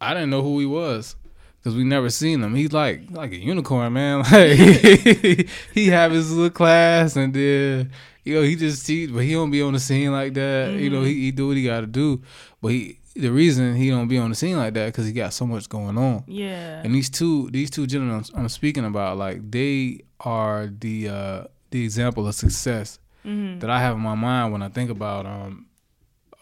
[0.00, 1.16] I didn't know who he was
[1.64, 2.54] cuz we never seen him.
[2.54, 4.16] He's like like a unicorn, man.
[4.32, 7.90] Like he have his little class and then
[8.24, 10.72] you know, he just teach, but he don't be on the scene like that.
[10.82, 11.06] You know, Mhm.
[11.06, 12.20] he, he do what he got to do.
[12.60, 15.32] But he the reason he don't be on the scene like that because he got
[15.32, 16.22] so much going on.
[16.26, 16.82] Yeah.
[16.84, 21.40] And these two these two gentlemen I'm, I'm speaking about, like they are the uh
[21.76, 23.60] the example of success Mhm.
[23.60, 25.66] that I have in my mind when I think about um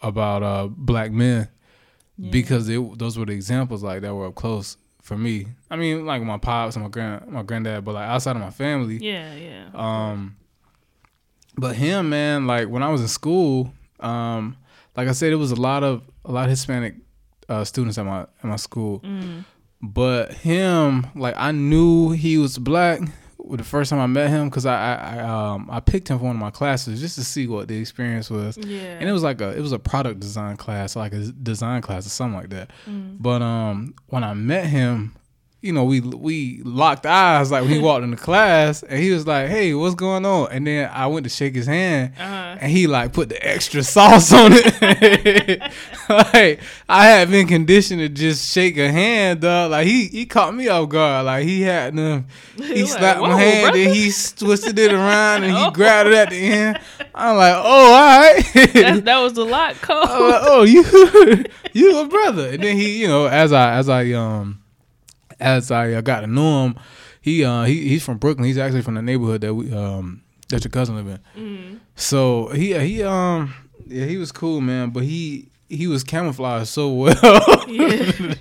[0.03, 1.49] about uh black men
[2.19, 2.31] Yeah.
[2.31, 5.47] because they, those were the examples like that were up close for me.
[5.71, 8.51] I mean, like my pops and my grand my granddad, but like outside of my
[8.51, 9.65] family, Yeah, yeah.
[9.75, 10.37] um,
[11.57, 14.57] but him, man, like when I was in school, um,
[14.97, 16.95] like I said, it was a lot of a lot of Hispanic
[17.49, 19.01] uh, students at my at my school.
[19.01, 19.45] Mm.
[19.83, 23.01] But him, like I knew he was black
[23.51, 26.25] the first time I met him because I, I, I um I picked him for
[26.25, 28.57] one of my classes just to see what the experience was.
[28.57, 28.97] Yeah.
[28.99, 32.07] And it was like a it was a product design class, like a design class
[32.07, 32.71] or something like that.
[32.89, 33.17] Mm.
[33.21, 35.15] But um when I met him,
[35.65, 39.27] you know, we we locked eyes like when he walked into class and he was
[39.27, 40.49] like, Hey, what's going on?
[40.53, 42.59] And then I went to shake his hand Uh-huh.
[42.61, 45.61] and he like put the extra sauce on it.
[46.09, 49.71] like I had been conditioned to just shake a hand, dog.
[49.71, 51.25] Like he he caught me off guard.
[51.27, 52.27] Like he had them.
[52.57, 55.71] He Like, slapped my hand brother." and he twisted it around and he Oh.
[55.71, 56.79] grabbed it at the end.
[57.15, 57.61] I'm like, oh,
[57.95, 58.45] all right.
[58.75, 62.51] that, that was a lot was like, oh, you you a brother.
[62.51, 64.61] And then he, you know, as I as I um
[65.41, 66.77] as I uh, got to know him,
[67.21, 68.47] he uh he he's from Brooklyn.
[68.47, 71.19] He's actually from the neighborhood that we um that your cousin live in.
[71.43, 71.79] Mm.
[71.97, 73.55] So he he um
[73.87, 77.65] yeah he was cool man, but he he was camouflaged so well.
[77.69, 78.35] Yeah.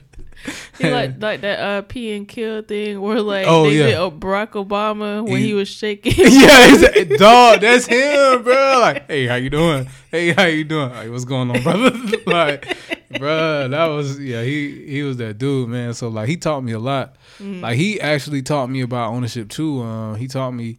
[0.77, 3.85] He like like that uh P and kill thing where like Oh, they yeah.
[3.85, 6.13] did uh, Barack Obama when He- he was shaking.
[6.17, 8.79] yeah, dog, that's him, bro.
[8.81, 9.87] Like, hey, how you doing?
[10.11, 10.89] Hey, how you doing?
[10.89, 11.91] Like, what's going on, brother?
[12.25, 12.75] like,
[13.19, 14.43] bro, that was yeah.
[14.43, 15.93] He he was that dude, man.
[15.93, 17.15] So like, he taught me a lot.
[17.39, 17.61] Mm.
[17.61, 19.81] Like, he actually taught me about ownership too.
[19.81, 20.77] Um, he taught me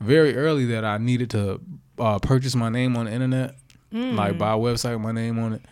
[0.00, 1.60] very early that I needed to
[1.98, 3.54] uh, purchase my name on the internet,
[3.92, 4.14] Mm.
[4.14, 5.62] like buy a website with my name on it.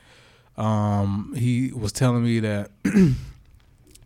[0.60, 2.70] Um, he was telling me that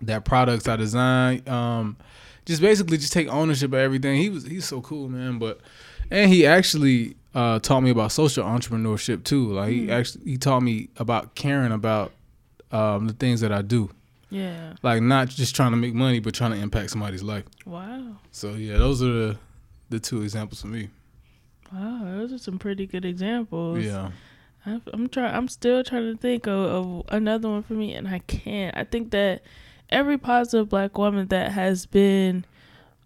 [0.03, 1.97] that products I design, um,
[2.45, 4.21] just basically just take ownership of everything.
[4.21, 5.39] He was he's so cool, man.
[5.39, 5.61] But
[6.13, 9.53] and he actually uh, taught me about social entrepreneurship too.
[9.53, 12.13] Like he actually he taught me about caring about
[12.71, 13.91] um, the things that I do.
[14.31, 14.75] yeah.
[14.83, 17.45] Like not just trying to make money, but trying to impact somebody's life.
[17.65, 18.17] Wow.
[18.31, 19.39] So yeah, those are the
[19.89, 20.89] the two examples for me.
[21.73, 22.01] Wow.
[22.05, 23.85] Those are some pretty good examples.
[23.85, 24.11] Yeah.
[24.65, 25.35] I've, I'm trying.
[25.35, 28.77] I'm still trying to think of, of another one for me, and I can't.
[28.77, 29.43] I think that
[29.91, 32.45] every positive black woman that has been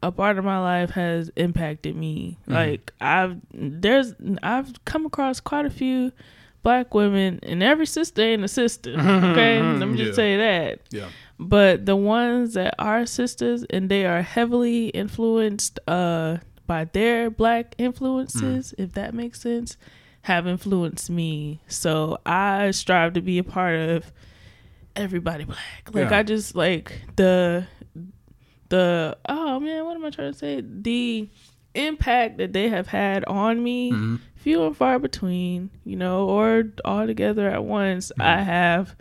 [0.02, 2.38] a part of my life has impacted me.
[2.48, 2.52] Mhm.
[2.54, 6.12] Like I've there's I've come across quite a few
[6.62, 8.90] black women, and every sister ain't a sister.
[8.98, 10.14] Okay, let me just Yeah.
[10.14, 10.80] say that.
[10.90, 11.08] Yeah.
[11.38, 17.74] But the ones that are sisters and they are heavily influenced uh by their black
[17.78, 19.76] influences, if that makes sense,
[20.22, 21.60] have influenced me.
[21.68, 24.12] So I strive to be a part of
[24.96, 25.90] everybody black.
[25.92, 26.18] Like Yeah.
[26.18, 27.66] I just like the
[28.68, 30.62] the oh man, what am I trying to say?
[30.62, 31.28] The
[31.74, 34.20] impact that they have had on me Mhm.
[34.36, 38.10] few and far between, you know, or all together at once.
[38.18, 38.96] I have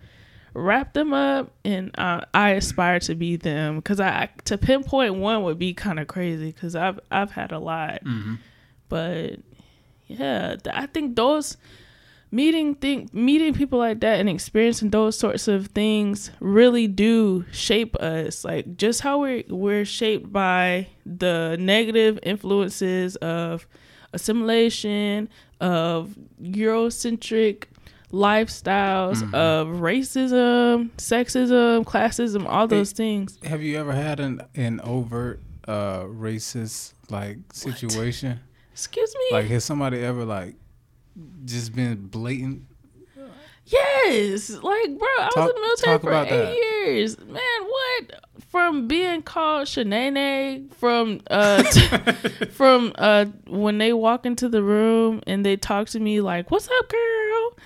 [0.54, 3.78] wrapped them up, and uh, I aspire to be them.
[3.78, 6.48] Because I to pinpoint one would be kind of crazy.
[6.52, 8.40] Because I've I've had a lot, Mhm.
[8.90, 9.40] but
[10.08, 11.58] yeah, th- I think those
[12.32, 17.96] meeting think meeting people like that and experiencing those sorts of things really do shape
[17.98, 23.66] us like just how we're we're shaped by the negative influences of
[24.14, 25.30] assimilation
[25.62, 27.66] of eurocentric
[28.12, 29.34] lifestyles Mhm.
[29.34, 36.04] of racism sexism classism all those things Have you ever had an an overt uh
[36.04, 38.40] racist like situation?
[38.72, 40.56] excuse me Like has somebody ever like
[41.46, 42.64] just been blatant?
[43.68, 44.62] Yes, like
[45.00, 46.54] bro, I Talk- was in the military for eight that.
[46.56, 47.18] years.
[47.20, 48.20] Man, what?
[48.50, 55.22] From being called Shanae, from uh, t- from uh, when they walk into the room
[55.26, 57.58] and they talk to me like, "What's up, girl?"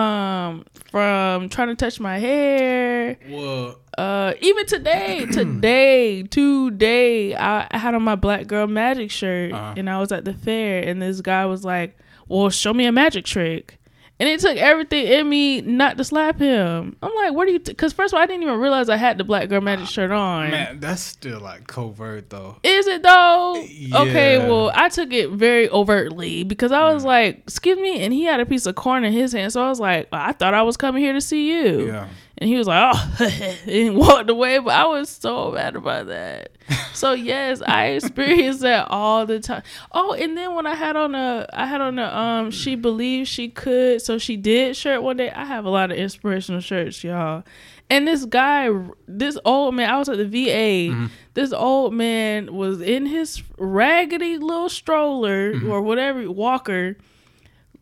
[0.00, 3.18] Um, from trying to touch my hair.
[3.28, 9.52] Well, Uh, even today, today, today, I, I had on my black girl magic shirt,
[9.52, 9.74] Uh-huh.
[9.76, 11.96] and I was at the fair, and this guy was like,
[12.28, 13.78] "Well, show me a magic trick."
[14.18, 16.96] And it took everything in me not to slap him.
[17.02, 19.18] I'm like, "What are you?" Because first of all, I didn't even realize I had
[19.18, 20.50] the black girl magic shirt on.
[20.50, 22.56] man, that's still like covert though.
[22.62, 23.62] Is it though?
[23.94, 27.08] Okay, well, I took it very overtly because I was mm.
[27.08, 29.68] like, "Excuse me," and he had a piece of corn in his hand, so I
[29.68, 32.08] was like, "I thought I was coming here to see you." Yeah.
[32.38, 34.58] And he was like, oh, and walked away.
[34.58, 36.52] But I was so mad about that.
[36.92, 39.62] So yes, I experience that all the time.
[39.92, 43.28] Oh, and then when I had on a, I had on a, um, she believed
[43.28, 45.30] she could, so she did shirt one day.
[45.30, 47.44] I have a lot of inspirational shirts, y'all.
[47.90, 48.70] And this guy,
[49.06, 51.08] this old man, I was at the VA.
[51.34, 56.96] This old man was in his raggedy little stroller or whatever walker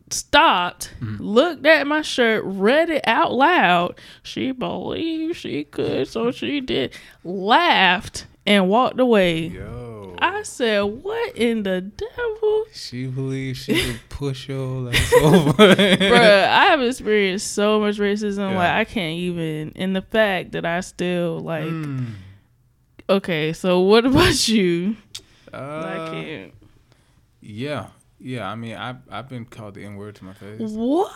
[0.09, 3.99] stopped, looked at my shirt, read it out loud.
[4.23, 6.93] She believed she could, so she did.
[7.23, 9.47] Laughed and walked away.
[9.47, 10.15] Yo.
[10.19, 15.53] I said, "What in the devil?" she believed she could push your ass over.
[15.75, 18.51] Bruh, I have experienced so much racism.
[18.51, 18.57] Yeah.
[18.57, 19.73] Like I can't even.
[19.75, 21.65] And the fact that I still like.
[21.65, 22.05] Mm.
[23.09, 24.95] Okay, so what about you?
[25.53, 26.53] I Uh, can't.
[27.41, 27.87] yeah.
[28.25, 28.49] Yeah.
[28.49, 30.59] I mean, I've, I've been called the N word to my face.
[30.59, 31.13] What?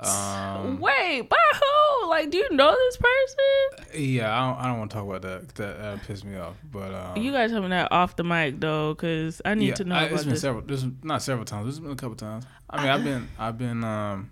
[0.00, 2.08] Um, Wait, by who?
[2.08, 4.02] Like, do you know this person?
[4.02, 5.54] Yeah, I don't, I don't want to talk about that.
[5.56, 6.56] That, that pissed me off.
[6.72, 9.84] But um, you guys having that off the mic though, because I need yeah, to
[9.84, 10.40] know I, about it's been this.
[10.40, 10.62] several.
[10.64, 11.66] This not several times.
[11.66, 12.46] This has been a couple times.
[12.70, 14.30] I mean, I've been I've been um,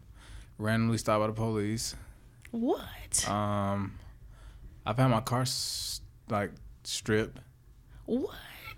[0.57, 1.95] randomly stopped by the police.
[2.51, 3.29] what?
[3.29, 3.99] Um,
[4.87, 5.45] I've had my car
[6.31, 6.53] like
[6.85, 7.39] stripped.
[8.07, 8.31] what?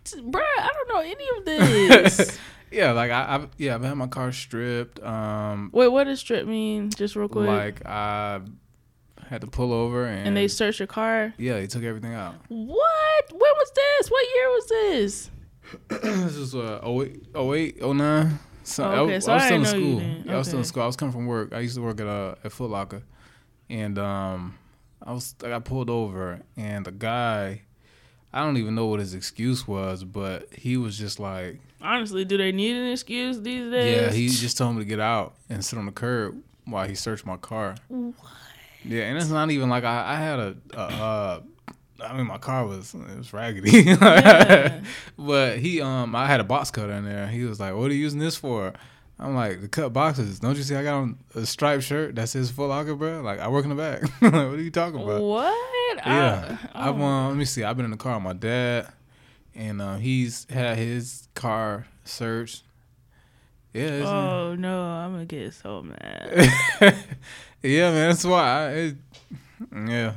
[0.05, 2.39] Bruh, I don't know any of this.
[2.77, 5.03] Yeah, like I, I've yeah I've had my car stripped.
[5.03, 6.91] Um, Wait, what does strip mean?
[6.91, 7.47] Just real quick.
[7.49, 8.41] like I
[9.29, 11.33] had to pull over and, and they searched your car.
[11.39, 12.35] yeah they took everything out.
[12.49, 13.25] What?
[13.33, 14.09] When was this?
[14.11, 15.31] What year was this?
[15.89, 18.39] this was uh 08, 08 09.
[18.63, 20.23] So, Oh, I, okay, was- so I was I still in didn't know you school.
[20.27, 20.83] Yeah, I was still in school.
[20.83, 21.55] I was coming from work.
[21.55, 23.03] I used to work at uh, at Foot Locker,
[23.71, 24.59] and um,
[25.03, 27.63] I was I got pulled over, and the guy,
[28.33, 32.37] I don't even know what his excuse was, but he was just like, Honestly, do
[32.37, 33.97] they need an excuse these days?
[34.03, 36.95] yeah, he just told me to get out and sit on the curb while he
[36.95, 37.75] searched my car.
[37.89, 38.15] What?
[38.85, 41.41] Yeah, and it's not even like I, I had a, a uh,
[42.05, 44.81] I mean my car was it was raggedy, Yeah.
[45.19, 47.27] but he um I had a box cutter in there.
[47.27, 48.73] He was like, "What are you using this for?"
[49.19, 52.29] I'm like, "To cut boxes." Don't you see I got on a striped shirt that
[52.29, 53.23] says Foot Locker, bro?
[53.23, 54.03] Like I work in the back.
[54.23, 55.21] like, what are you talking about?
[55.23, 55.97] What?
[56.05, 57.65] Yeah, I, I've um, let me see.
[57.65, 58.89] I've been in the car with my dad,
[59.57, 62.63] and uh, he's had his car searched.
[63.73, 66.31] Yeah, it's, oh no, I'm gonna get so mad.
[67.63, 68.09] yeah, man.
[68.11, 68.41] That's why.
[68.41, 68.97] I, it,
[69.75, 70.13] yeah,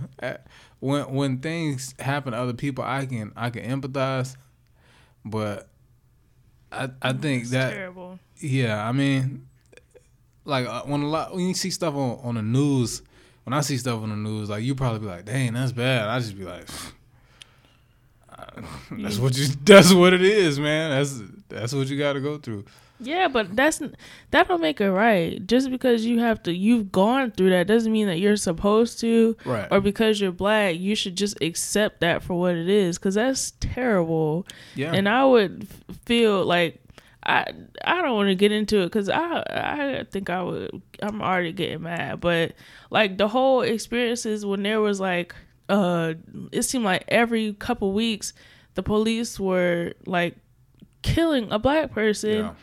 [0.79, 4.35] when when things happen to other people, I can I can empathize,
[5.25, 5.67] but
[6.71, 8.19] I I think It's that terrible.
[8.39, 9.47] yeah, I mean,
[10.45, 13.01] like uh, when a lot when you see stuff on on the news,
[13.43, 16.07] when I see stuff on the news, like you probably be like, "Dang, that's bad."
[16.07, 16.67] I just be like,
[18.91, 19.47] "That's what you.
[19.63, 20.91] That's what it is, man.
[20.91, 22.65] That's that's what you got to go through."
[23.01, 23.81] Yeah, but that's
[24.31, 25.45] that don't make it right.
[25.47, 29.37] Just because you have to, you've gone through that doesn't mean that you're supposed to,
[29.45, 29.69] Right.
[29.71, 32.97] or because you're black, you should just accept that for what it is.
[32.97, 34.45] Because that's terrible.
[34.75, 34.91] yeah.
[34.91, 35.65] And I would
[36.05, 36.81] feel like
[37.25, 37.45] I
[37.85, 41.53] I don't want to get into it because I I think I would I'm already
[41.53, 42.19] getting mad.
[42.19, 42.51] But
[42.91, 45.33] like the whole experiences when there was like
[45.69, 46.13] uh
[46.51, 48.33] it seemed like every couple weeks
[48.73, 50.35] the police were like
[51.01, 52.53] killing a black person yeah.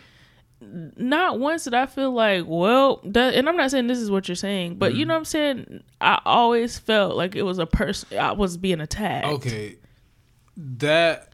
[0.61, 4.27] not once did I feel like, well, that, and I'm not saying this is what
[4.29, 5.09] you're saying, but you Mm-hmm.
[5.09, 5.83] know what I'm saying?
[6.01, 9.27] I always felt like it was a person, I was being attacked.
[9.27, 9.77] Okay,
[10.57, 11.33] that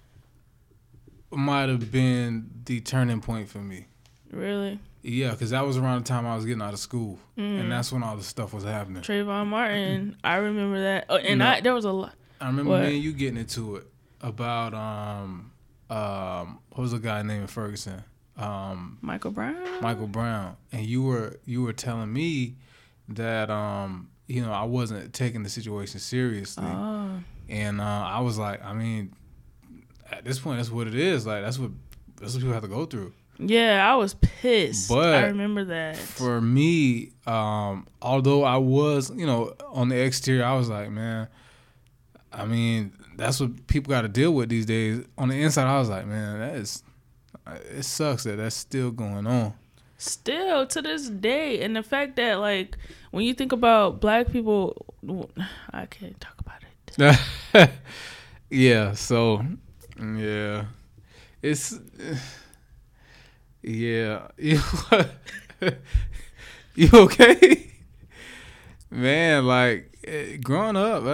[1.30, 3.86] might have been the turning point for me.
[4.30, 4.80] Really?
[5.02, 7.60] Yeah, because that was around the time I was getting out of school, Mm.
[7.60, 9.02] and that's when all this stuff was happening.
[9.02, 11.06] Trayvon Martin, I remember that.
[11.08, 11.48] Oh, and No.
[11.48, 12.14] I, there was a lot.
[12.40, 12.82] I remember What?
[12.82, 13.86] me and you getting into it
[14.20, 15.50] about um
[15.90, 18.02] um what was the guy named Ferguson
[18.36, 19.56] um Michael Brown?
[19.82, 22.56] Michael Brown, and you were you were telling me
[23.08, 28.38] that um you know I wasn't taking the situation seriously, Oh, and uh, I was
[28.38, 29.12] like, I mean,
[30.10, 31.26] at this point, that's what it is.
[31.26, 31.70] Like that's what
[32.20, 33.12] that's what people have to go through.
[33.44, 34.88] Yeah, I was pissed.
[34.88, 35.96] But I remember that.
[35.96, 41.28] For me, um, although I was, you know, on the exterior, I was like, man,
[42.32, 45.04] I mean, that's what people got to deal with these days.
[45.18, 46.82] On the inside, I was like, man, that is,
[47.70, 49.54] it sucks that that's still going on.
[49.98, 52.76] Still to this day, and the fact that like
[53.12, 54.86] when you think about black people,
[55.72, 57.70] I can't talk about it.
[58.50, 58.94] yeah.
[58.94, 59.44] So,
[60.00, 60.64] yeah,
[61.40, 61.78] it's,
[63.62, 64.28] yeah.
[64.36, 64.60] You,
[66.74, 67.70] you okay?
[68.90, 71.04] Man, like eh, growing up,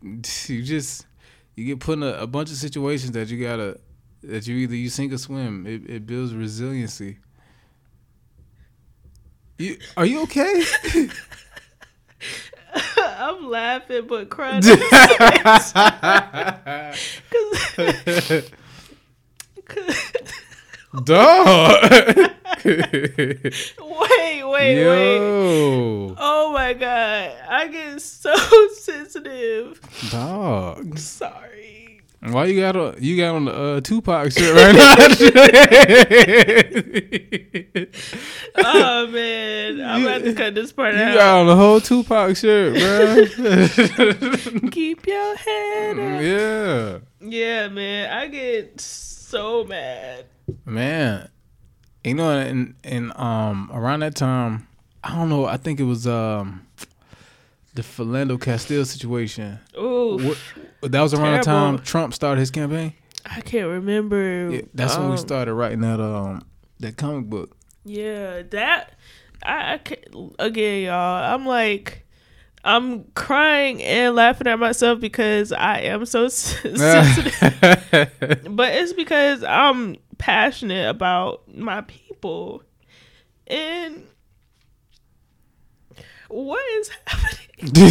[0.00, 1.06] you just
[1.56, 3.78] you get put in a, a bunch of situations that you gotta
[4.22, 5.66] that you either you sink or swim.
[5.66, 7.18] It, it builds resiliency.
[9.58, 10.62] You are you okay?
[12.74, 14.62] I'm laughing but crying.
[14.62, 14.78] Dog.
[20.94, 22.30] wait,
[23.84, 25.16] wait, wait.
[25.18, 26.14] Yo.
[26.18, 28.34] Oh my god, I get so
[28.74, 29.80] sensitive.
[30.10, 30.98] Dog.
[30.98, 32.00] Sorry.
[32.20, 34.94] Why you got on you got on the uh, Tupac shirt right now?
[38.56, 41.08] oh man, I'm about to cut this part You out.
[41.12, 43.24] You got on the whole Tupac shirt, bro.
[44.70, 46.20] Keep your head up.
[46.22, 50.24] yeah, Yeah, man, I get so mad.
[50.64, 51.28] Man.
[52.04, 54.66] You know, and and um around that time,
[55.02, 55.44] I don't know.
[55.44, 56.66] I think it was um
[57.74, 59.58] the Philando Castile situation.
[59.78, 60.34] Ooh,
[60.82, 62.94] that was around the time Trump started his campaign.
[63.26, 64.50] I can't remember.
[64.50, 66.42] Yeah, that's when we um, started writing that um
[66.80, 67.56] that comic book.
[67.84, 68.94] Yeah, that
[69.42, 71.34] I, I can't, again, y'all.
[71.34, 72.06] I'm like,
[72.64, 77.34] I'm crying and laughing at myself because I am so sensitive.
[78.50, 82.62] but it's because I'm passionate about my people.
[83.46, 84.04] And
[86.28, 87.84] what is happening?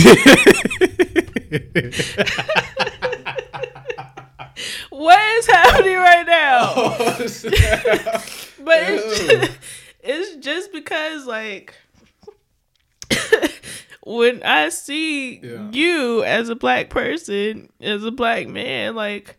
[4.90, 6.74] What is happening right now?
[6.90, 7.16] Oh,
[8.64, 9.52] but it's just,
[10.02, 11.74] it's just because like
[14.06, 15.70] when i see Yeah.
[15.72, 19.38] you as a black person as a black man like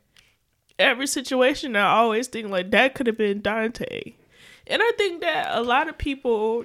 [0.78, 4.12] every situation i always think like that could have been dante
[4.66, 6.64] and i think that a lot of people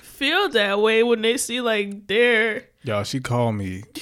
[0.00, 3.82] feel that way when they see like their Y'all, she called me.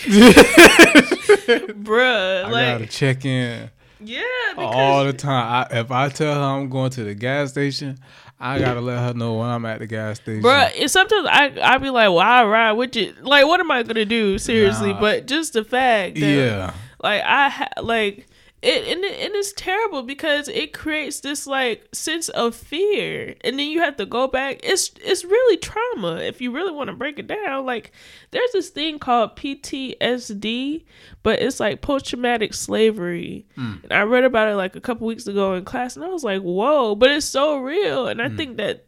[1.12, 3.70] bruh I like gotta check in
[4.00, 4.22] yeah
[4.56, 5.68] because all the time.
[5.70, 7.98] I, if I tell her I'm going to the gas station,
[8.40, 10.42] I gotta let her know when I'm at the gas station.
[10.42, 13.14] Bruh, and sometimes I I be like, well, I ride with you.
[13.22, 14.38] Like, what am I gonna do?
[14.38, 15.00] Seriously, Nah.
[15.00, 18.26] but just the fact that, Yeah, like, I ha- like
[18.62, 23.58] it, and, it, and it's terrible because it creates this like sense of fear, and
[23.58, 24.60] then you have to go back.
[24.62, 27.66] It's it's really trauma if you really want to break it down.
[27.66, 27.90] Like,
[28.30, 30.84] there's this thing called PTSD,
[31.22, 33.46] but it's like post traumatic slavery.
[33.82, 36.24] And I read about it like a couple weeks ago in class, and I was
[36.24, 38.06] like, whoa, but it's so real.
[38.06, 38.86] And I think that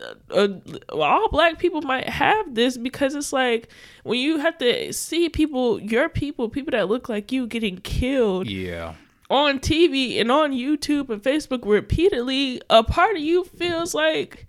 [0.00, 0.48] uh, uh,
[0.90, 3.70] all black people might have this because it's like
[4.04, 8.46] when you have to see people, your people, people that look like you getting killed
[8.46, 8.94] yeah,
[9.30, 14.46] on TV and on YouTube and Facebook repeatedly, a part of you feels like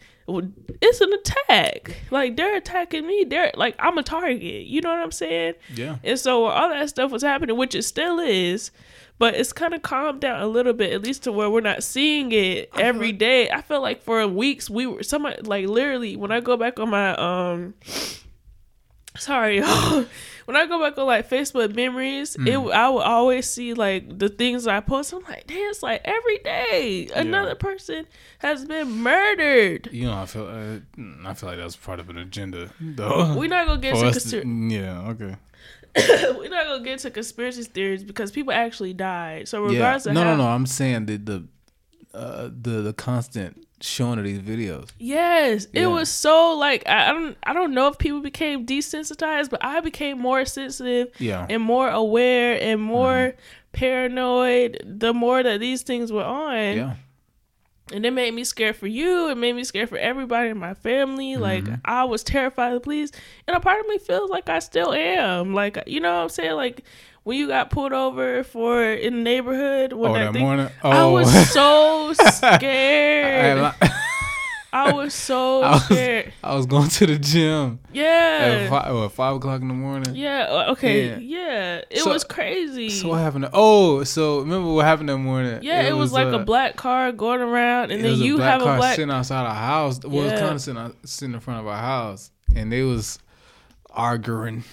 [0.82, 1.98] it's an attack.
[2.12, 3.26] Like they're attacking me.
[3.28, 4.66] They're like I'm a target.
[4.66, 5.54] You know what I'm saying?
[5.74, 5.98] yeah.
[6.04, 8.72] And so all that stuff was happening, which it still is,
[9.20, 11.82] but it's kind of calmed down a little bit, at least to where we're not
[11.82, 13.50] seeing it every day.
[13.50, 16.90] I feel like for weeks we were somebody like literally when I go back on
[16.90, 17.74] my um
[19.18, 19.64] sorry
[20.48, 24.30] when I go back on like Facebook memories, it I will always see like the
[24.30, 25.12] things I post.
[25.14, 28.08] I'm like, damn, it's like every day another person
[28.40, 29.90] has been murdered.
[29.92, 30.80] You know, I feel uh,
[31.28, 33.36] I feel like that's part of an agenda, though.
[33.38, 35.36] We're not gonna get to- consir- yeah, okay.
[36.38, 39.48] we're not gonna get into conspiracy theories because people actually died.
[39.50, 39.74] So Yeah.
[39.74, 40.48] regardless No, of no, how, no.
[40.48, 41.44] I'm saying the the
[42.14, 44.90] uh, the the constant showing of these videos.
[45.00, 45.84] Yes, Yeah.
[45.84, 49.64] it was so like I, I don't I don't know if people became desensitized, but
[49.64, 53.40] I became more sensitive Yeah, and more aware and more Mm-hmm.
[53.74, 56.56] paranoid the more that these things were on.
[56.78, 56.96] yeah,
[57.94, 59.30] And it made me scared for you.
[59.30, 61.36] It made me scared for everybody in my family.
[61.38, 61.76] Like Mm-hmm.
[61.86, 63.12] I was terrified of the police,
[63.48, 65.54] and a part of me feels like I still am.
[65.54, 66.56] Like you know what I'm saying?
[66.56, 66.84] Like
[67.28, 70.70] when you got pulled over for in the neighborhood when Oh, that that thing- morning.
[70.82, 73.62] I Oh, was so I, scared.
[73.82, 73.90] li-
[74.72, 76.34] I was so I was- scared.
[76.44, 78.70] I was going to the gym at Yeah.
[78.70, 80.16] five, what, five o'clock in the morning.
[80.16, 80.68] Yeah.
[80.70, 81.10] Okay.
[81.10, 81.18] Yeah.
[81.20, 81.82] Yeah.
[81.90, 82.90] It So- was crazy.
[82.90, 83.44] So what happened?
[83.46, 85.60] To, oh, so remember what happened that morning?
[85.64, 88.38] yeah, it, was, like uh, a black car going around, and then was you a
[88.38, 88.96] black have car a black.
[88.96, 90.00] sitting outside our house.
[90.04, 93.20] Well, it was kind of sitting, sitting in front of our house, and they was
[93.98, 94.64] arguing.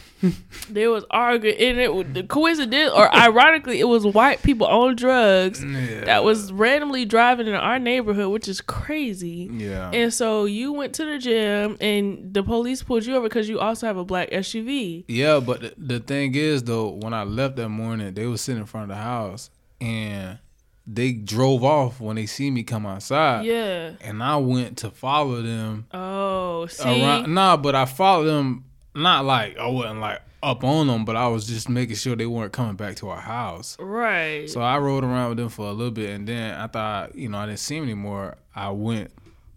[0.71, 4.97] There was arguing, and it was the coincidence, or ironically, it was white people on
[4.97, 6.05] drugs Yeah.
[6.05, 9.51] that was randomly driving in our neighborhood, which is crazy.
[9.53, 9.91] Yeah.
[9.93, 13.61] And so you went to the gym, and the police pulled you over because you
[13.61, 15.05] also have a black SUV.
[15.09, 18.61] Yeah, but the, the thing is though, when I left that morning, they were sitting
[18.61, 19.51] in front of the house
[19.81, 20.39] and
[20.87, 23.45] they drove off when they see me come outside.
[23.45, 23.93] Yeah.
[24.01, 27.03] And I went to follow them Oh, see.
[27.03, 27.35] around.
[27.35, 28.65] Nah, but I followed them.
[28.95, 32.27] Not like I wasn't like up on them, but I was just making sure they
[32.27, 33.77] weren't coming back to our house.
[33.81, 34.49] Right.
[34.49, 37.29] So I rode around with them for a little bit, and then I thought, you
[37.29, 38.37] know, I didn't see them anymore.
[38.55, 39.11] I went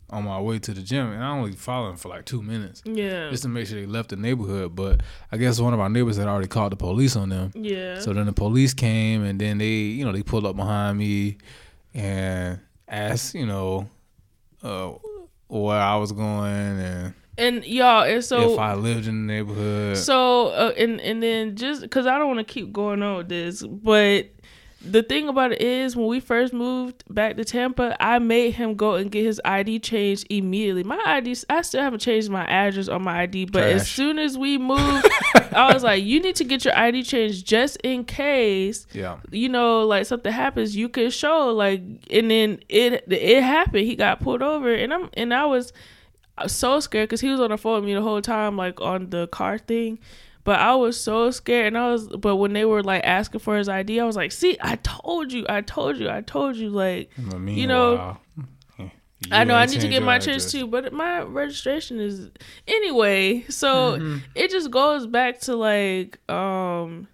[0.10, 2.82] on my way to the gym, and I only followed them for like two minutes
[2.86, 3.30] yeah.
[3.30, 4.76] just to make sure they left the neighborhood.
[4.76, 7.52] But I guess one of our neighbors had already called the police on them.
[7.54, 8.00] Yeah.
[8.00, 11.38] So then the police came, and then they, you know, they pulled up behind me
[11.94, 13.90] and asked, you know,
[14.64, 14.94] uh,
[15.48, 19.98] where I was going and and y'all, and so if I lived in the neighborhood.
[19.98, 23.30] So uh, and and then just because I don't want to keep going on with
[23.30, 24.28] this, but
[24.80, 28.76] the thing about it is when we first moved back to Tampa, I made him
[28.76, 30.84] go and get his ID changed immediately.
[30.84, 34.38] My ID, I still haven't changed my address on my ID, but as soon as
[34.38, 35.06] we moved,
[35.52, 39.18] I was like, you need to get your ID changed just in case Yeah.
[39.32, 41.82] you know, like something happens, you can show like,
[42.12, 43.86] and then it it happened.
[43.88, 45.74] He got pulled over, and I'm and I was
[46.46, 49.10] so scared because he was on the phone with me the whole time, like on
[49.10, 49.98] the car thing.
[50.44, 52.08] But I was so scared, and I was.
[52.08, 55.34] But when they were like asking for his ID, I was like, "See, I told
[55.34, 57.10] you, I told you, I told you." Like,
[57.58, 58.18] You know,
[59.32, 62.30] I know I need to get my chance too, but my registration is
[62.68, 63.44] anyway.
[63.50, 64.18] So Mm-hmm.
[64.36, 67.08] it just goes back to like um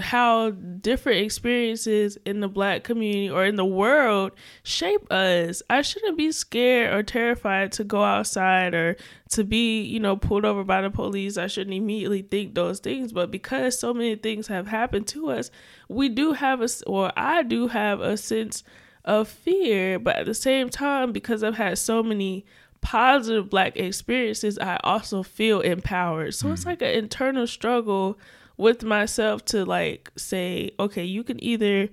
[0.00, 4.32] how different experiences in the black community or in the world
[4.62, 5.62] shape us.
[5.68, 8.96] I shouldn't be scared or terrified to go outside or
[9.30, 11.36] to be, you know, pulled over by the police.
[11.36, 15.50] I shouldn't immediately think those things, but because so many things have happened to us,
[15.88, 18.64] we do have a or I do have a sense
[19.04, 22.46] of fear, but at the same time because I've had so many
[22.80, 26.34] positive black experiences, I also feel empowered.
[26.34, 26.66] So it's mm.
[26.66, 28.18] like an internal struggle
[28.56, 31.88] with myself to like say, okay, you can either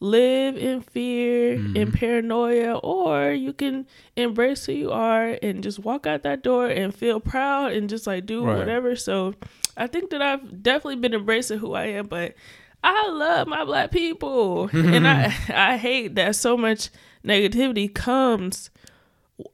[0.00, 1.76] live in fear mm-hmm.
[1.76, 3.86] and paranoia or you can
[4.16, 8.06] embrace who you are and just walk out that door and feel proud and just
[8.06, 8.58] like do Right.
[8.58, 8.96] whatever.
[8.96, 9.34] So
[9.76, 12.34] I think that I've definitely been embracing who I am, but
[12.82, 14.68] I love my black people.
[14.72, 16.90] and I I hate that so much
[17.24, 18.70] negativity comes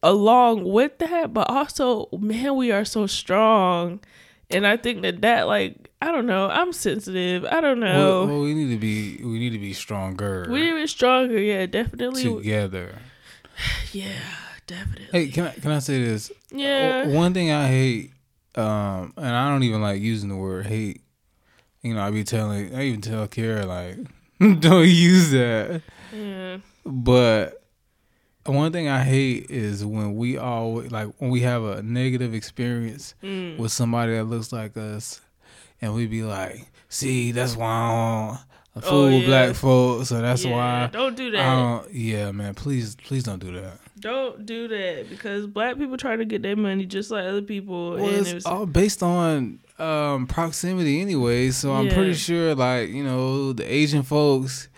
[0.03, 4.01] along with that, but also, man, we are so strong.
[4.51, 7.45] And I think that that like I don't know, I'm sensitive.
[7.45, 8.25] I don't know.
[8.25, 10.87] Well, well, we need to be we need to be stronger we need to be
[10.87, 12.23] stronger, yeah, definitely.
[12.25, 12.99] together.
[13.93, 14.13] Yeah,
[14.67, 15.09] definitely.
[15.13, 16.33] Hey, can I can I say this?
[16.51, 17.09] Yeah.
[17.09, 18.13] One thing I hate,
[18.55, 21.03] um, and I don't even like using the word hate.
[21.83, 23.97] You know, I be telling, I even tell Kara like,
[24.61, 25.83] don't use that.
[26.15, 26.59] Yeah.
[26.87, 27.63] But
[28.47, 33.15] one thing I hate is when we all like when we have a negative experience
[33.23, 33.59] Mm.
[33.59, 35.21] with somebody that looks like us,
[35.81, 38.39] and we be like, "See, that's why I
[38.75, 39.27] don't Oh, fool yeah.
[39.27, 41.55] black folks, so that's Yeah, why." Don't do that.
[41.55, 43.79] don't, yeah, man, please, please don't do that.
[43.99, 47.93] Don't do that because black people try to get their money just like other people.
[47.93, 51.51] Well, and it's it was, all based on um, proximity anyway.
[51.51, 54.69] So I'm pretty sure, like you know, the Asian folks,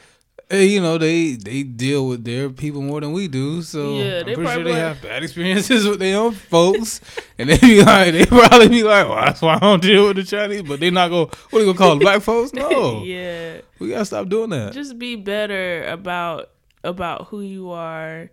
[0.53, 3.63] you know, they they deal with their people more than we do.
[3.63, 7.01] So Yeah, I'm they pretty sure probably they have bad experiences with their own folks,
[7.39, 10.17] and they be like, they probably be like, well, that's why I don't deal with
[10.17, 10.63] the Chinese.
[10.63, 12.53] But they not go, what are you gonna call black folks?
[12.53, 13.61] No, yeah.
[13.79, 14.73] we gotta stop doing that.
[14.73, 16.51] just be better about
[16.85, 18.31] about who you are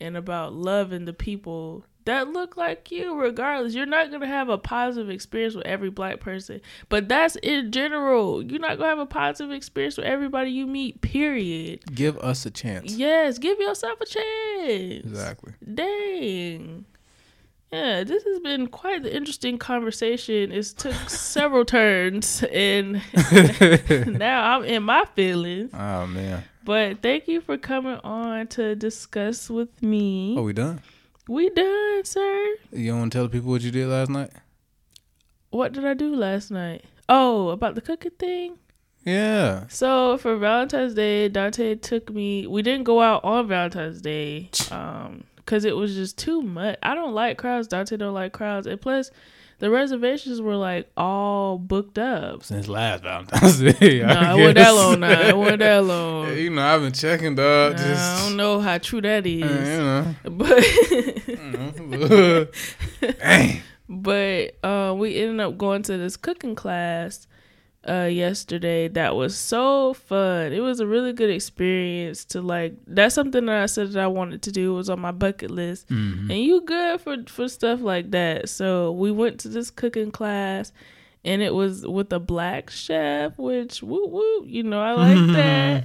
[0.00, 4.48] and about loving the people that look like you regardless you're not going to have
[4.48, 8.86] a positive experience with every black person but that's in general you're not going to
[8.86, 12.92] have a positive experience with everybody you meet period Give us a chance.
[12.94, 15.52] yes give yourself a chance Exactly.
[15.74, 16.84] dang
[17.72, 23.00] yeah this has been quite the interesting conversation it's took several turns and
[24.18, 26.44] now i'm in my feelings Oh man.
[26.64, 30.34] but thank you for coming on to discuss with me.
[30.36, 30.80] Oh, we done?
[31.30, 32.56] We done, sir.
[32.72, 34.30] You want to tell the people what you did last night?
[35.50, 36.84] What did I do last night?
[37.08, 38.58] Oh, about the cooking thing.
[39.04, 39.68] Yeah.
[39.68, 42.48] So for Valentine's Day, Dante took me.
[42.48, 46.76] We didn't go out on Valentine's Day, um, because it was just too much.
[46.82, 47.68] I don't like crowds.
[47.68, 49.12] Dante don't like crowds, and plus,
[49.60, 52.42] the reservations were like all booked up.
[52.42, 54.00] Since last Valentine's Day.
[54.02, 55.00] No, I it wasn't that long.
[55.00, 56.26] Nah, it wasn't that long.
[56.28, 57.72] Yeah, you know, I've been checking, dog.
[57.72, 59.42] Nah, just, I don't know how true that is.
[59.44, 60.30] uh, you know.
[60.36, 60.64] but.
[61.90, 63.18] Mhm.
[63.18, 63.60] Dang.
[63.88, 67.26] But uh, we ended up going to this cooking class
[67.88, 70.52] uh, yesterday that was so fun.
[70.52, 72.74] It was a really good experience to like.
[72.86, 75.88] That's something that I said that I wanted to do was on my bucket list.
[75.88, 76.30] Mhm.
[76.30, 78.48] And you good for for stuff like that.
[78.48, 80.72] So we went to this cooking class.
[81.22, 85.84] And it was with a black chef, which woo woo, you know I like that.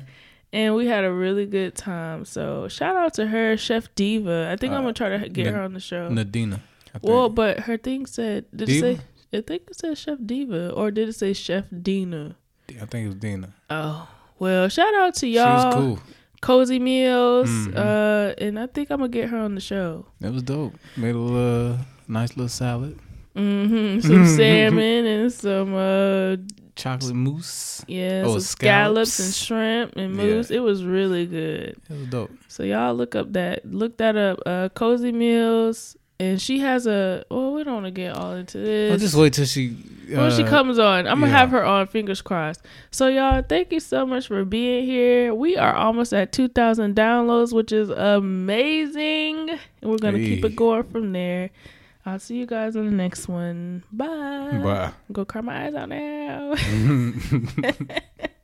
[0.54, 2.24] And we had a really good time.
[2.24, 4.50] So shout out to her, Chef Diva.
[4.50, 6.10] I think I'm Uh, gonna try to get Nad- her on the show.
[6.10, 6.62] Nadina.
[7.02, 8.88] Well, but her thing said, did Diva?
[8.92, 9.04] it say?
[9.38, 12.36] I think it said Chef Diva, or did it say Chef Dina?
[12.70, 13.54] I think it was Dina.
[13.70, 14.08] Oh,
[14.40, 16.00] well, shout out to y'all, was cool.
[16.42, 17.76] Cozy Meals, Mhm.
[17.76, 20.06] uh, and I think I'm gonna get her on the show.
[20.22, 20.74] It was dope.
[20.98, 21.78] Made a little uh,
[22.08, 23.00] nice little salad.
[23.36, 26.38] hmm Some salmon and some uh,
[26.76, 27.84] Chocolate mousse.
[27.88, 29.20] yeah, Oh, some scallops.
[29.20, 30.24] and shrimp and Yeah.
[30.36, 30.52] mousse.
[30.52, 31.76] It was really good.
[31.90, 32.32] It was dope.
[32.48, 34.40] So y'all look up that look that up.
[34.46, 37.24] Uh, Cozy Meals and she has a.
[37.30, 38.92] Well, we don't want to get all into this.
[38.92, 39.76] I'll just wait till she.
[40.14, 41.40] Uh, when she comes on, I'm gonna yeah.
[41.40, 41.88] have her on.
[41.88, 42.62] Fingers crossed.
[42.92, 45.34] So y'all, thank you so much for being here.
[45.34, 49.60] We are almost at 2,000 downloads, which is amazing, and
[49.92, 51.50] we're gonna keep it going from there.
[52.06, 53.84] I'll see you guys in the next one.
[53.92, 54.62] Bye.
[54.64, 54.92] Bye.
[55.12, 56.54] Go cry my eyes out now.